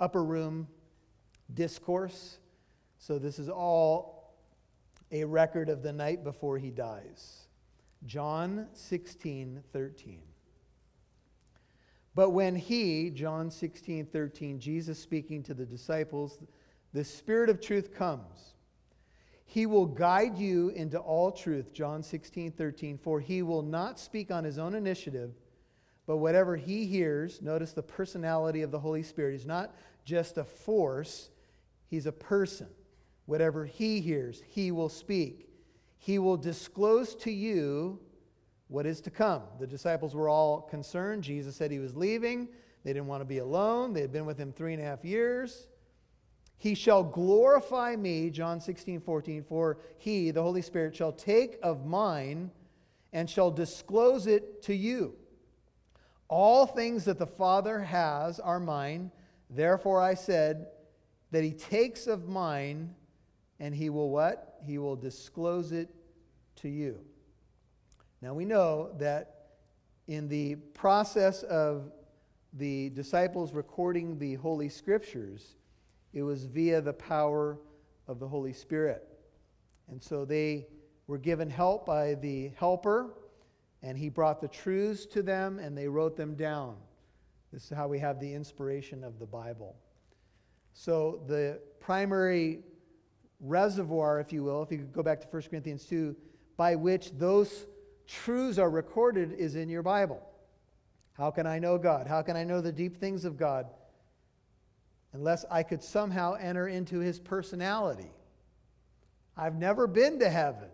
[0.00, 0.68] upper room
[1.54, 2.38] discourse.
[2.98, 4.21] So this is all
[5.12, 7.46] a record of the night before he dies.
[8.06, 10.22] John 16, 13.
[12.14, 16.38] But when he, John 16, 13, Jesus speaking to the disciples,
[16.92, 18.54] the Spirit of truth comes.
[19.44, 24.30] He will guide you into all truth, John 16, 13, for he will not speak
[24.30, 25.32] on his own initiative,
[26.06, 29.32] but whatever he hears, notice the personality of the Holy Spirit.
[29.32, 31.30] He's not just a force,
[31.86, 32.68] he's a person.
[33.26, 35.48] Whatever he hears, he will speak.
[35.98, 38.00] He will disclose to you
[38.68, 39.42] what is to come.
[39.60, 41.22] The disciples were all concerned.
[41.22, 42.48] Jesus said he was leaving.
[42.84, 43.92] They didn't want to be alone.
[43.92, 45.68] They had been with him three and a half years.
[46.58, 51.84] He shall glorify me, John 16, 14, for he, the Holy Spirit, shall take of
[51.84, 52.50] mine
[53.12, 55.14] and shall disclose it to you.
[56.28, 59.10] All things that the Father has are mine.
[59.50, 60.68] Therefore I said
[61.30, 62.94] that he takes of mine
[63.60, 64.56] and he will what?
[64.64, 65.88] He will disclose it
[66.56, 66.98] to you.
[68.20, 69.46] Now we know that
[70.06, 71.92] in the process of
[72.54, 75.56] the disciples recording the Holy Scriptures,
[76.12, 77.58] it was via the power
[78.06, 79.08] of the Holy Spirit.
[79.90, 80.66] And so they
[81.06, 83.14] were given help by the helper,
[83.82, 86.76] and he brought the truths to them, and they wrote them down.
[87.52, 89.76] This is how we have the inspiration of the Bible.
[90.72, 92.60] So the primary
[93.42, 96.16] reservoir, if you will, if you could go back to 1 Corinthians 2,
[96.56, 97.66] by which those
[98.06, 100.22] truths are recorded is in your Bible.
[101.14, 102.06] How can I know God?
[102.06, 103.66] How can I know the deep things of God?
[105.12, 108.10] Unless I could somehow enter into his personality.
[109.36, 110.68] I've never been to heaven.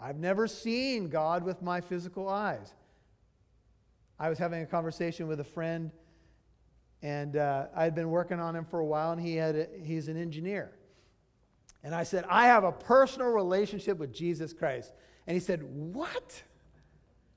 [0.00, 2.72] I've never seen God with my physical eyes.
[4.18, 5.90] I was having a conversation with a friend,
[7.02, 9.68] and uh, I had been working on him for a while, and he had a,
[9.82, 10.72] he's an engineer.
[11.82, 14.92] And I said, I have a personal relationship with Jesus Christ.
[15.26, 16.42] And he said, What?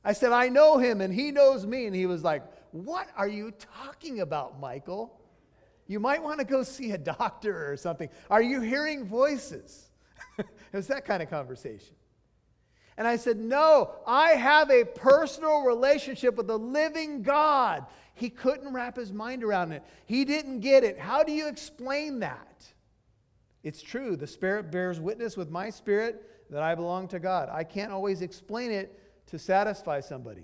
[0.04, 1.86] I said, I know him and he knows me.
[1.86, 5.20] And he was like, What are you talking about, Michael?
[5.88, 8.10] You might want to go see a doctor or something.
[8.30, 9.90] Are you hearing voices?
[10.38, 11.96] it was that kind of conversation.
[12.98, 17.86] And I said, No, I have a personal relationship with the living God.
[18.14, 21.00] He couldn't wrap his mind around it, he didn't get it.
[21.00, 22.48] How do you explain that?
[23.64, 24.16] It's true.
[24.16, 27.50] The Spirit bears witness with my spirit that I belong to God.
[27.52, 30.44] I can't always explain it to satisfy somebody.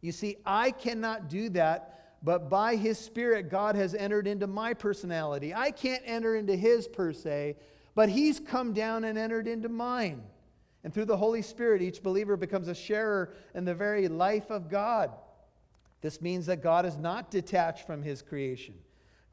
[0.00, 4.74] You see, I cannot do that, but by His Spirit, God has entered into my
[4.74, 5.54] personality.
[5.54, 7.56] I can't enter into His per se,
[7.94, 10.22] but He's come down and entered into mine.
[10.84, 14.68] And through the Holy Spirit, each believer becomes a sharer in the very life of
[14.68, 15.10] God.
[16.00, 18.74] This means that God is not detached from His creation.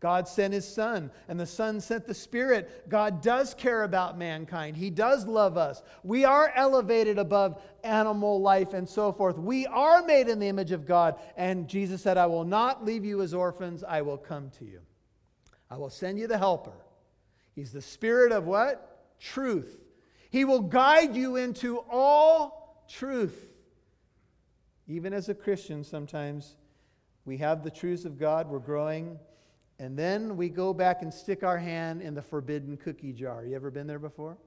[0.06, 2.88] God sent his son, and the son sent the spirit.
[2.88, 4.78] God does care about mankind.
[4.78, 5.82] He does love us.
[6.04, 9.40] We are elevated above animal life and so forth.
[9.40, 11.16] We are made in the image of God.
[11.36, 14.82] And Jesus said, I will not leave you as orphans, I will come to you.
[15.72, 16.86] I will send you the helper.
[17.56, 19.18] He's the spirit of what?
[19.20, 19.76] Truth.
[20.30, 23.48] He will guide you into all truth.
[24.88, 26.58] Even as a Christian, sometimes
[27.26, 29.18] we have the truths of God, we're growing
[29.80, 33.46] and then we go back and stick our hand in the forbidden cookie jar.
[33.46, 34.38] You ever been there before?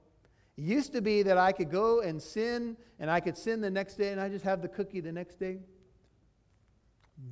[0.56, 3.70] It used to be that I could go and sin, and I could sin the
[3.70, 5.58] next day, and I just have the cookie the next day.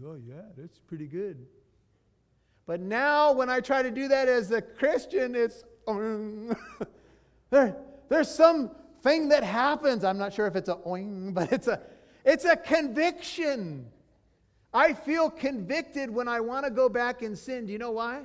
[0.04, 1.46] Oh, yeah, that's pretty good.
[2.66, 6.54] But now, when I try to do that as a Christian, it's um,
[7.50, 7.76] there,
[8.08, 8.70] there's some
[9.02, 10.04] thing that happens.
[10.04, 11.80] I'm not sure if it's a oing, but it's a
[12.24, 13.86] it's a conviction.
[14.76, 17.64] I feel convicted when I want to go back and sin.
[17.64, 18.24] Do you know why?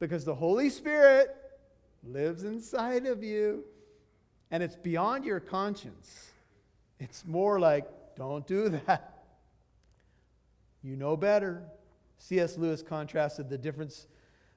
[0.00, 1.32] Because the Holy Spirit
[2.02, 3.62] lives inside of you.
[4.50, 6.32] And it's beyond your conscience.
[6.98, 7.86] It's more like,
[8.16, 9.26] don't do that.
[10.82, 11.62] You know better.
[12.18, 12.58] C.S.
[12.58, 14.08] Lewis contrasted the difference,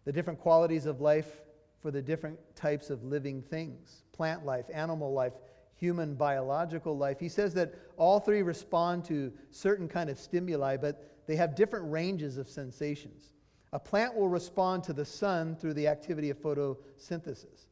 [0.03, 1.43] the different qualities of life
[1.79, 5.33] for the different types of living things plant life, animal life,
[5.75, 7.19] human biological life.
[7.19, 11.91] He says that all three respond to certain kind of stimuli, but they have different
[11.91, 13.33] ranges of sensations.
[13.73, 17.67] A plant will respond to the sun through the activity of photosynthesis.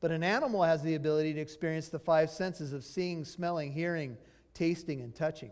[0.00, 4.16] But an animal has the ability to experience the five senses of seeing, smelling, hearing,
[4.54, 5.50] tasting, and touching.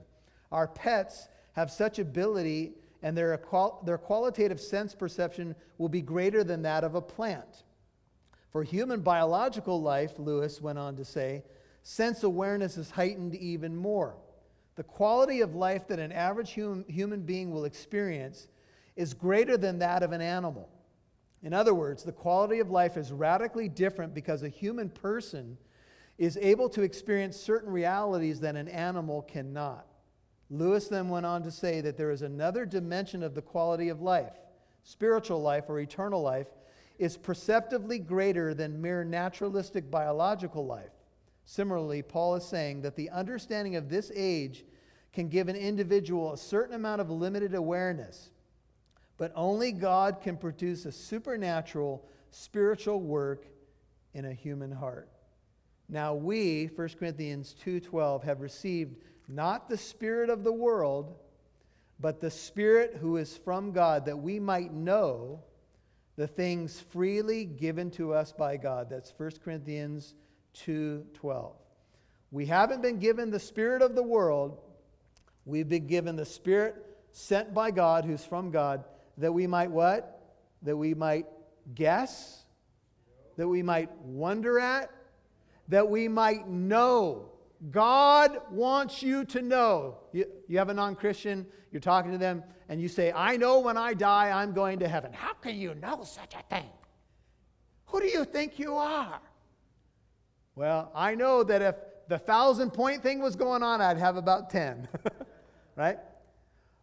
[0.53, 6.45] Our pets have such ability, and their, qual- their qualitative sense perception will be greater
[6.45, 7.65] than that of a plant.
[8.51, 11.43] For human biological life, Lewis went on to say,
[11.83, 14.17] sense awareness is heightened even more.
[14.77, 18.49] The quality of life that an average hum, human being will experience
[18.95, 20.69] is greater than that of an animal.
[21.43, 25.57] In other words, the quality of life is radically different because a human person
[26.19, 29.87] is able to experience certain realities that an animal cannot.
[30.49, 34.01] Lewis then went on to say that there is another dimension of the quality of
[34.01, 34.33] life.
[34.85, 36.49] Spiritual life or eternal life
[36.99, 40.96] is perceptively greater than mere naturalistic biological life.
[41.47, 44.65] Similarly, Paul is saying that the understanding of this age
[45.15, 48.31] can give an individual a certain amount of limited awareness
[49.19, 53.47] but only God can produce a supernatural spiritual work
[54.15, 55.09] in a human heart.
[55.89, 58.97] Now we, 1 Corinthians 2:12, have received
[59.29, 61.17] not the spirit of the world,
[61.99, 65.43] but the spirit who is from God that we might know
[66.17, 68.89] the things freely given to us by God.
[68.91, 70.15] That's 1 Corinthians
[70.65, 71.55] 2:12.
[72.31, 74.59] We haven't been given the spirit of the world.
[75.45, 76.75] We've been given the spirit
[77.13, 78.85] sent by God who's from God
[79.19, 80.21] that we might what?
[80.63, 81.27] That we might
[81.75, 82.45] guess,
[83.37, 84.91] that we might wonder at,
[85.69, 87.31] that we might know.
[87.71, 89.99] God wants you to know.
[90.13, 93.61] You, you have a non Christian, you're talking to them, and you say, I know
[93.61, 95.13] when I die I'm going to heaven.
[95.13, 96.69] How can you know such a thing?
[97.87, 99.21] Who do you think you are?
[100.57, 101.77] Well, I know that if
[102.09, 104.89] the thousand point thing was going on, I'd have about 10.
[105.77, 105.99] right?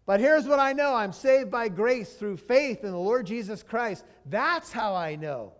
[0.05, 3.63] But here's what I know I'm saved by grace through faith in the Lord Jesus
[3.63, 4.05] Christ.
[4.27, 5.53] That's how I know.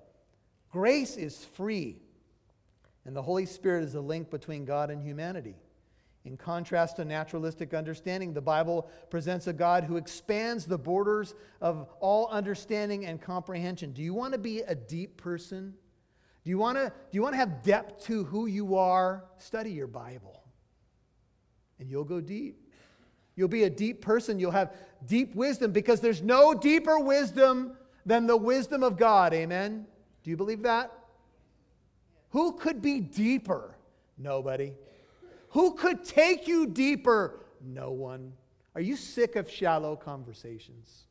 [0.72, 2.02] Grace is free,
[3.06, 5.56] and the Holy Spirit is the link between God and humanity.
[6.26, 11.90] In contrast to naturalistic understanding, the Bible presents a God who expands the borders of
[12.00, 13.92] all understanding and comprehension.
[13.92, 15.74] Do you want to be a deep person?
[16.44, 19.24] Do you want to, do you want to have depth to who you are?
[19.38, 20.44] Study your Bible,
[21.80, 22.60] and you'll go deep.
[23.36, 24.40] You'll be a deep person.
[24.40, 24.74] You'll have
[25.06, 29.34] deep wisdom because there's no deeper wisdom than the wisdom of God.
[29.34, 29.86] Amen?
[30.24, 30.92] Do you believe that?
[32.32, 33.76] Who could be deeper?
[34.18, 34.74] Nobody.
[35.50, 37.46] Who could take you deeper?
[37.62, 38.34] No one.
[38.76, 41.04] Are you sick of shallow conversations?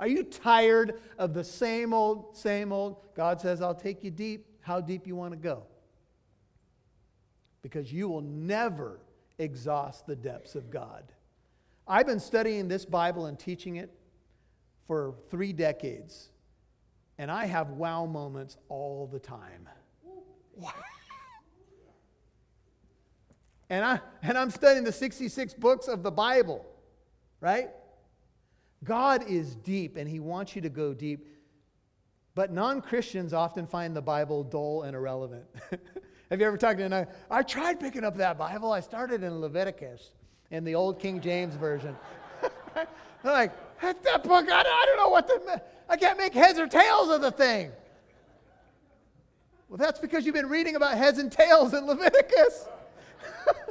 [0.00, 2.96] Are you tired of the same old, same old?
[3.14, 4.46] God says, I'll take you deep.
[4.60, 5.64] How deep you want to go?
[7.62, 9.00] Because you will never
[9.38, 11.04] exhaust the depths of God.
[11.86, 13.92] I've been studying this Bible and teaching it
[14.86, 16.30] for three decades,
[17.18, 19.68] and I have wow moments all the time.
[20.54, 20.72] Wow.
[23.70, 26.64] And, I, and I'm studying the 66 books of the Bible,
[27.40, 27.68] right?
[28.84, 31.26] God is deep, and He wants you to go deep.
[32.34, 35.44] But non Christians often find the Bible dull and irrelevant.
[36.30, 38.70] Have you ever talked to I tried picking up that Bible.
[38.70, 40.12] I started in Leviticus
[40.50, 41.96] in the old King James Version.
[42.76, 42.86] I'm
[43.24, 47.10] like, that book, I I don't know what the, I can't make heads or tails
[47.10, 47.72] of the thing.
[49.68, 52.66] Well, that's because you've been reading about heads and tails in Leviticus.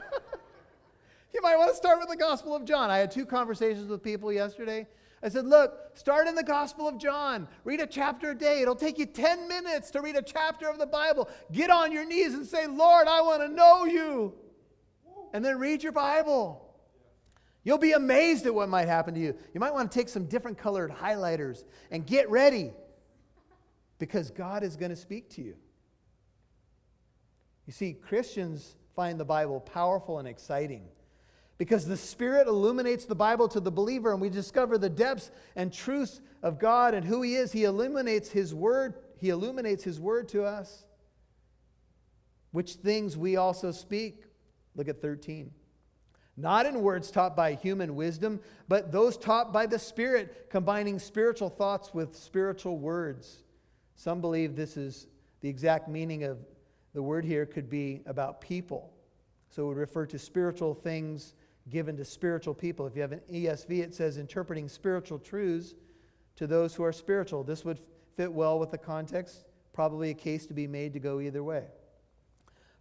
[1.38, 2.90] you might want to start with the Gospel of John.
[2.90, 4.88] I had two conversations with people yesterday
[5.24, 7.48] I said, Look, start in the Gospel of John.
[7.64, 8.62] Read a chapter a day.
[8.62, 11.30] It'll take you 10 minutes to read a chapter of the Bible.
[11.52, 14.34] Get on your knees and say, Lord, I want to know you.
[15.34, 16.64] And then read your Bible.
[17.64, 19.36] You'll be amazed at what might happen to you.
[19.54, 22.72] You might want to take some different colored highlighters and get ready
[24.00, 25.56] because God is going to speak to you.
[27.66, 30.84] You see, Christians find the Bible powerful and exciting
[31.58, 35.74] Because the Spirit illuminates the Bible to the believer, and we discover the depths and
[35.74, 37.52] truths of God and who He is.
[37.52, 38.96] He illuminates His Word.
[39.18, 40.86] He illuminates His Word to us.
[42.52, 44.24] Which things we also speak.
[44.76, 45.52] Look at 13.
[46.40, 51.50] Not in words taught by human wisdom, but those taught by the Spirit, combining spiritual
[51.50, 53.44] thoughts with spiritual words.
[53.96, 55.08] Some believe this is
[55.42, 56.38] the exact meaning of
[56.94, 58.94] the word here could be about people.
[59.50, 61.34] So it would refer to spiritual things
[61.70, 62.88] given to spiritual people.
[62.88, 65.76] If you have an ESV, it says interpreting spiritual truths
[66.38, 67.44] to those who are spiritual.
[67.44, 67.80] This would
[68.16, 71.66] fit well with the context, probably a case to be made to go either way.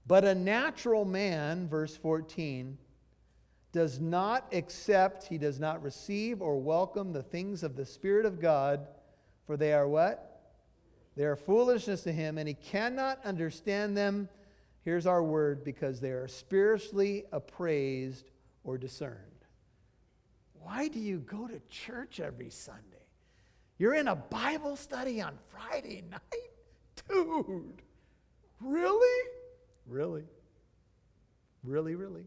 [0.06, 2.78] But a natural man, verse 14,
[3.72, 8.40] does not accept, he does not receive or welcome the things of the Spirit of
[8.40, 8.86] God,
[9.46, 10.54] for they are what?
[11.16, 14.28] They are foolishness to him, and he cannot understand them.
[14.84, 18.30] Here's our word because they are spiritually appraised
[18.66, 19.16] or discerned.
[20.60, 22.82] Why do you go to church every Sunday?
[23.78, 26.20] You're in a Bible study on Friday night?
[27.08, 27.82] Dude,
[28.60, 29.28] really?
[29.86, 30.24] Really?
[31.62, 32.26] Really, really?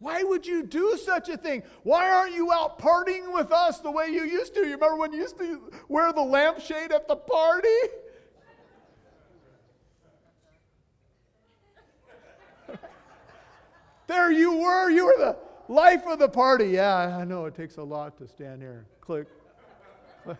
[0.00, 1.62] Why would you do such a thing?
[1.84, 4.60] Why aren't you out partying with us the way you used to?
[4.60, 7.68] You remember when you used to wear the lampshade at the party?
[14.12, 14.90] There you were.
[14.90, 15.36] You were the
[15.72, 16.66] life of the party.
[16.66, 19.26] Yeah, I know it takes a lot to stand here click.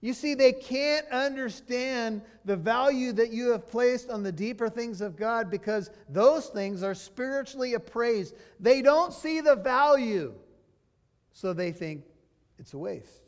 [0.00, 5.00] You see, they can't understand the value that you have placed on the deeper things
[5.00, 8.34] of God because those things are spiritually appraised.
[8.60, 10.34] They don't see the value,
[11.32, 12.04] so they think
[12.58, 13.22] it's a waste.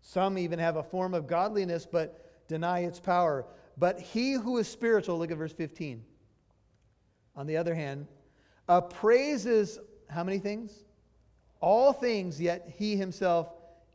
[0.00, 3.46] Some even have a form of godliness but deny its power.
[3.76, 6.04] But he who is spiritual, look at verse 15.
[7.36, 8.06] On the other hand,
[8.68, 10.84] appraises how many things?
[11.60, 13.48] All things, yet he himself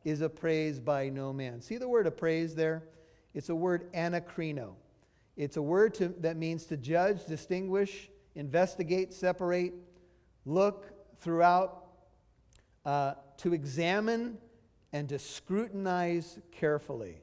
[0.04, 1.62] is appraised by no man.
[1.62, 2.84] See the word appraise there?
[3.34, 4.74] It's a word anakrino.
[5.38, 9.74] It's a word to, that means to judge, distinguish, investigate, separate,
[10.46, 11.86] look throughout,
[12.86, 14.38] uh, to examine,
[14.92, 17.22] and to scrutinize carefully.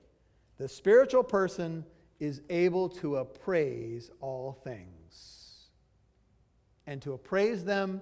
[0.59, 1.85] The spiritual person
[2.19, 5.67] is able to appraise all things
[6.87, 8.01] and to appraise them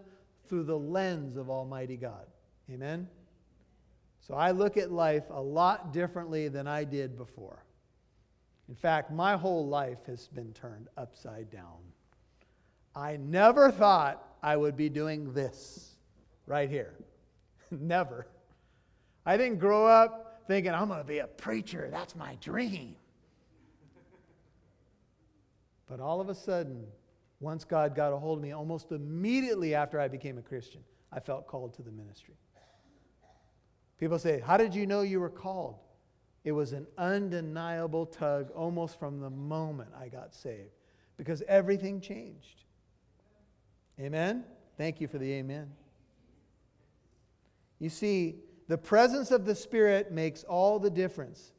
[0.49, 2.27] through the lens of Almighty God.
[2.71, 3.09] Amen?
[4.21, 7.65] So I look at life a lot differently than I did before.
[8.69, 11.79] In fact, my whole life has been turned upside down.
[12.95, 15.97] I never thought I would be doing this
[16.47, 16.95] right here.
[17.71, 18.27] never.
[19.27, 21.89] I didn't grow up thinking, I'm going to be a preacher.
[21.91, 22.97] That's my dream.
[25.87, 26.87] But all of a sudden,
[27.41, 30.80] once God got a hold of me, almost immediately after I became a Christian,
[31.12, 32.35] I felt called to the ministry.
[33.99, 35.76] People say, How did you know you were called?
[36.45, 40.72] It was an undeniable tug almost from the moment I got saved
[41.16, 42.64] because everything changed.
[43.99, 44.45] Amen?
[44.76, 45.70] Thank you for the amen.
[47.78, 48.37] You see,
[48.68, 51.53] the presence of the Spirit makes all the difference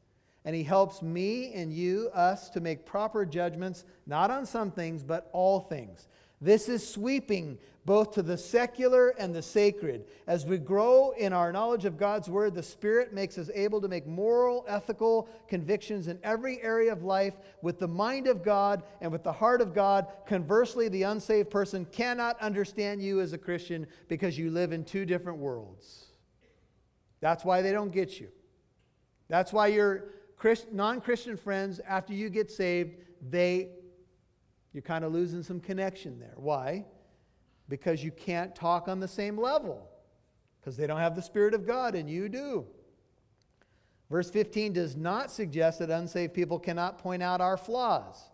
[0.45, 5.03] and He helps me and you, us, to make proper judgments, not on some things,
[5.03, 6.07] but all things.
[6.39, 10.05] This is sweeping both to the secular and the sacred.
[10.27, 13.87] As we grow in our knowledge of God's Word, the Spirit makes us able to
[13.87, 19.11] make moral, ethical convictions in every area of life with the mind of God and
[19.11, 20.07] with the heart of God.
[20.25, 25.05] Conversely, the unsaved person cannot understand you as a Christian because you live in two
[25.05, 26.05] different worlds.
[27.21, 28.29] That's why they don't get you.
[29.29, 30.05] That's why you're
[30.71, 32.95] non Christian friends, after you get saved,
[33.29, 33.69] they,
[34.73, 36.33] you're kind of losing some connection there.
[36.35, 36.85] Why?
[37.69, 39.89] Because you can't talk on the same level,
[40.59, 42.65] because they don't have the Spirit of God and you do.
[44.09, 48.29] Verse 15 does not suggest that unsaved people cannot point out our flaws,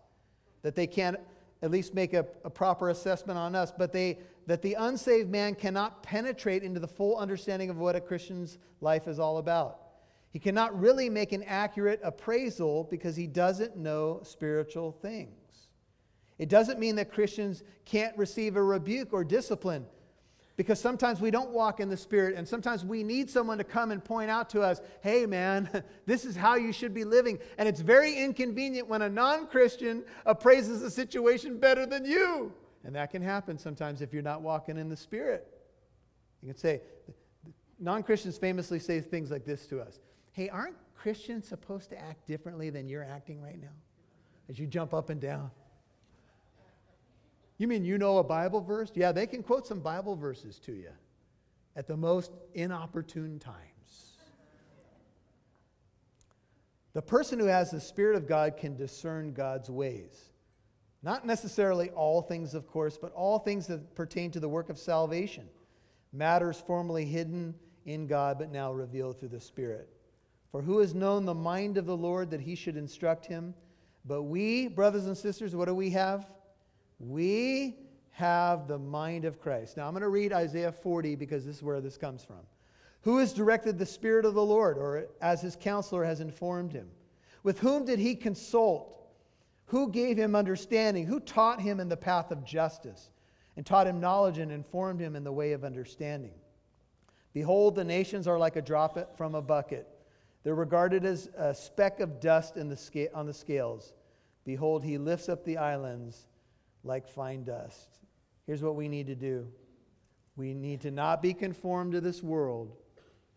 [0.63, 1.17] that they can't
[1.61, 5.53] at least make a, a, proper assessment on us, but they, that the unsaved man
[5.53, 9.90] cannot penetrate into the full understanding of what a Christian's life is all about.
[10.31, 15.35] He cannot really make an accurate appraisal because he doesn't know spiritual things.
[16.39, 19.85] It doesn't mean that Christians can't receive a rebuke or discipline
[20.55, 23.91] because sometimes we don't walk in the Spirit and sometimes we need someone to come
[23.91, 25.69] and point out to us, hey man,
[26.05, 27.37] this is how you should be living.
[27.57, 32.53] And it's very inconvenient when a non Christian appraises the situation better than you.
[32.85, 35.45] And that can happen sometimes if you're not walking in the Spirit.
[36.41, 36.81] You can say,
[37.79, 39.99] non Christians famously say things like this to us
[40.33, 43.73] Hey, aren't Christians supposed to act differently than you're acting right now?
[44.49, 45.51] As you jump up and down.
[47.57, 48.91] You mean you know a Bible verse?
[48.95, 50.89] Yeah, they can quote some Bible verses to you
[51.75, 54.15] at the most inopportune times.
[56.93, 60.31] The person who has the Spirit of God can discern God's ways.
[61.03, 64.77] Not necessarily all things, of course, but all things that pertain to the work of
[64.77, 65.47] salvation.
[66.11, 67.55] Matters formerly hidden
[67.85, 69.89] in God, but now revealed through the Spirit.
[70.51, 73.53] For who has known the mind of the Lord that he should instruct him?
[74.05, 76.27] But we, brothers and sisters, what do we have?
[76.99, 77.77] We
[78.11, 79.77] have the mind of Christ.
[79.77, 82.41] Now I'm going to read Isaiah 40 because this is where this comes from.
[83.03, 86.87] Who has directed the Spirit of the Lord, or as his counselor has informed him?
[87.43, 88.95] With whom did he consult?
[89.67, 91.05] Who gave him understanding?
[91.05, 93.09] Who taught him in the path of justice,
[93.57, 96.33] and taught him knowledge and informed him in the way of understanding?
[97.33, 99.87] Behold, the nations are like a drop from a bucket.
[100.43, 103.93] They're regarded as a speck of dust the sca- on the scales.
[104.43, 106.27] Behold, he lifts up the islands
[106.83, 107.99] like fine dust.
[108.47, 109.47] Here's what we need to do
[110.35, 112.75] we need to not be conformed to this world,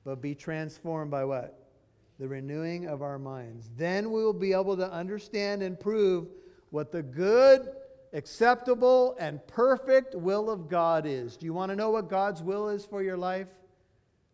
[0.04, 1.60] but be transformed by what?
[2.18, 3.68] The renewing of our minds.
[3.76, 6.28] Then we will be able to understand and prove
[6.70, 7.68] what the good,
[8.12, 11.36] acceptable, and perfect will of God is.
[11.36, 13.48] Do you want to know what God's will is for your life?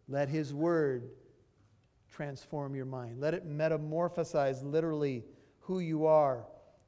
[0.06, 1.10] Let His Word
[2.10, 3.20] transform your mind.
[3.20, 5.24] Let it metamorphosize literally
[5.60, 6.44] who you are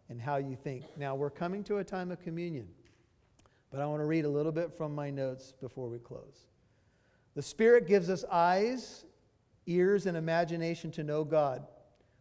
[0.09, 0.85] and how you think.
[0.97, 2.69] Now, we're coming to a time of communion,
[3.71, 6.47] but I want to read a little bit from my notes before we close.
[7.35, 9.05] The Spirit gives us eyes,
[9.67, 11.67] ears, and imagination to know God,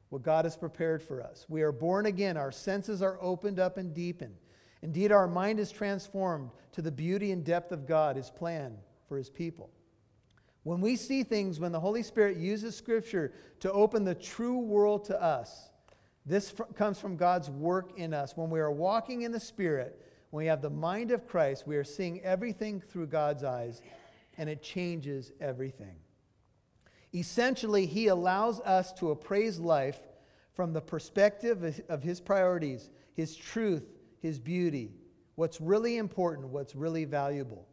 [0.09, 1.45] what God has prepared for us.
[1.49, 4.35] We are born again, our senses are opened up and deepened.
[4.81, 8.77] Indeed, our mind is transformed to the beauty and depth of God, His plan
[9.07, 9.69] for His people.
[10.63, 15.05] When we see things, when the Holy Spirit uses Scripture to open the true world
[15.05, 15.69] to us,
[16.25, 18.37] this comes from God's work in us.
[18.37, 19.99] When we are walking in the Spirit,
[20.29, 23.81] when we have the mind of Christ, we are seeing everything through God's eyes,
[24.37, 25.95] and it changes everything.
[27.13, 29.99] Essentially, He allows us to appraise life
[30.53, 33.89] from the perspective of His priorities, His truth,
[34.19, 34.93] His beauty,
[35.35, 37.67] what's really important, what's really valuable.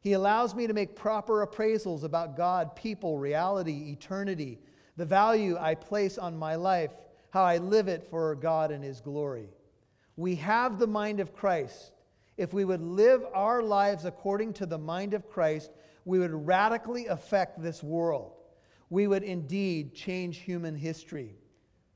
[0.00, 4.58] He allows me to make proper appraisals about God, people, reality, eternity,
[4.96, 6.90] the value I place on my life,
[7.30, 9.48] how I live it for God and His glory.
[10.16, 11.92] We have the mind of Christ.
[12.36, 15.70] If we would live our lives according to the mind of Christ,
[16.06, 18.32] we would radically affect this world.
[18.88, 21.34] We would indeed change human history.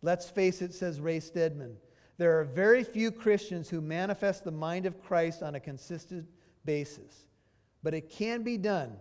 [0.03, 1.77] Let's face it, says Ray Stedman.
[2.19, 6.27] There are very few Christians who manifest the mind of Christ on a consistent
[6.65, 7.27] basis.
[7.85, 8.97] But it can be done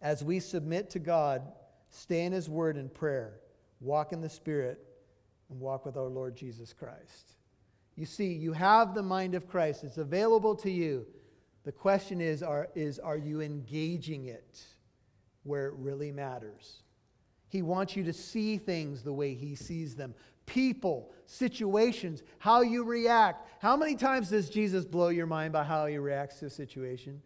[0.00, 1.42] as we submit to God,
[1.90, 3.34] stay in His Word and prayer,
[3.80, 4.80] walk in the Spirit,
[5.50, 7.34] and walk with our Lord Jesus Christ.
[7.96, 11.06] You see, you have the mind of Christ, it's available to you.
[11.64, 14.62] The question is are, is, are you engaging it
[15.42, 16.82] where it really matters?
[17.50, 20.14] He wants you to see things the way He sees them
[20.46, 23.46] people, situations, how you react.
[23.60, 27.20] How many times does Jesus blow your mind by how He reacts to a situation?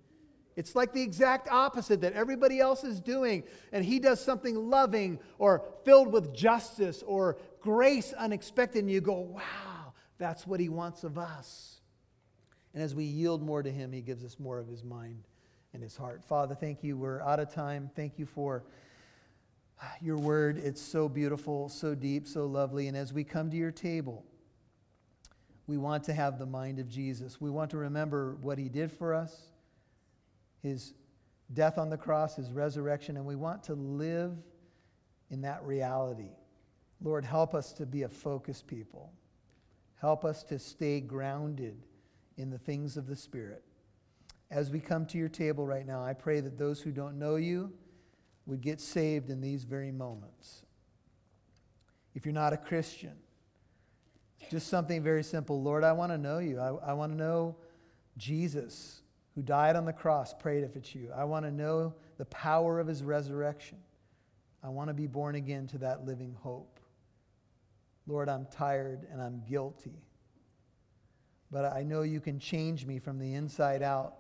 [0.57, 3.43] It's like the exact opposite that everybody else is doing.
[3.73, 8.81] And he does something loving or filled with justice or grace unexpected.
[8.81, 11.81] And you go, wow, that's what he wants of us.
[12.73, 15.25] And as we yield more to him, he gives us more of his mind
[15.73, 16.25] and his heart.
[16.25, 16.97] Father, thank you.
[16.97, 17.91] We're out of time.
[17.97, 18.65] Thank you for
[20.01, 20.59] your word.
[20.59, 22.87] It's so beautiful, so deep, so lovely.
[22.87, 24.25] And as we come to your table,
[25.67, 27.41] we want to have the mind of Jesus.
[27.41, 29.54] We want to remember what he did for us
[30.65, 30.95] his
[31.53, 34.33] death on the cross, his resurrection, and we want to live
[35.31, 36.31] in that reality.
[37.03, 39.13] Lord, help us to be a focused people.
[40.01, 41.77] Help us to stay grounded
[42.39, 43.63] in the things of the Spirit.
[44.51, 47.37] As we come to your table right now, I pray that those who don't know
[47.37, 47.73] you
[48.47, 50.65] would get saved in these very moments.
[52.15, 53.15] If you're not a Christian,
[54.51, 56.59] just something very simple Lord, I want to know you.
[56.59, 57.57] I, I want to know
[58.17, 59.03] Jesus
[59.35, 61.11] who died on the cross prayed if it's you.
[61.15, 63.79] I want to know the power of his resurrection.
[64.63, 66.81] I want to be born again to that living hope.
[68.07, 70.03] Lord, I'm tired and I'm guilty.
[71.51, 74.15] But I know you can change me from the inside out.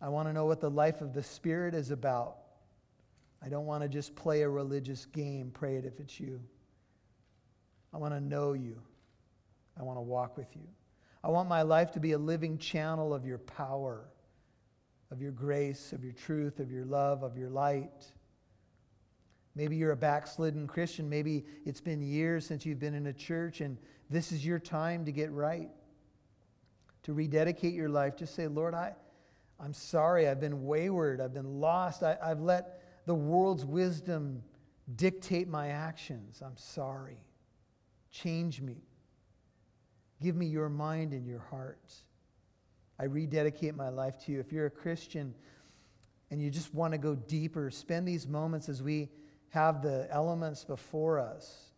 [0.00, 2.36] I want to know what the life of the Spirit is about.
[3.44, 6.40] I don't want to just play a religious game, pray it if it's you.
[7.92, 8.80] I want to know you.
[9.78, 10.66] I want to walk with you.
[11.22, 14.04] I want my life to be a living channel of your power
[15.10, 18.06] of your grace, of your truth, of your love, of your light.
[19.54, 21.08] Maybe you're a backslidden Christian.
[21.08, 23.78] Maybe it's been years since you've been in a church and
[24.10, 25.70] this is your time to get right.
[27.04, 28.94] to rededicate your life, just say, Lord, I,
[29.60, 30.28] I'm sorry.
[30.28, 31.20] I've been wayward.
[31.20, 32.02] I've been lost.
[32.02, 34.42] I, I've let the world's wisdom
[34.96, 36.42] dictate my actions.
[36.44, 37.18] I'm sorry.
[38.10, 38.78] Change me.
[40.22, 41.92] Give me your mind and your heart.
[42.98, 44.40] I rededicate my life to you.
[44.40, 45.34] If you're a Christian
[46.30, 49.08] and you just want to go deeper, spend these moments as we
[49.50, 51.70] have the elements before us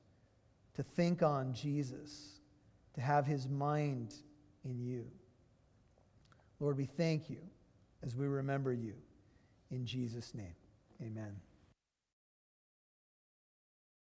[0.75, 2.41] to think on Jesus,
[2.95, 4.15] to have his mind
[4.65, 5.07] in you.
[6.61, 7.41] Lord, we thank you
[8.03, 8.95] as we remember you.
[9.71, 10.55] In Jesus' name,
[11.03, 11.37] amen.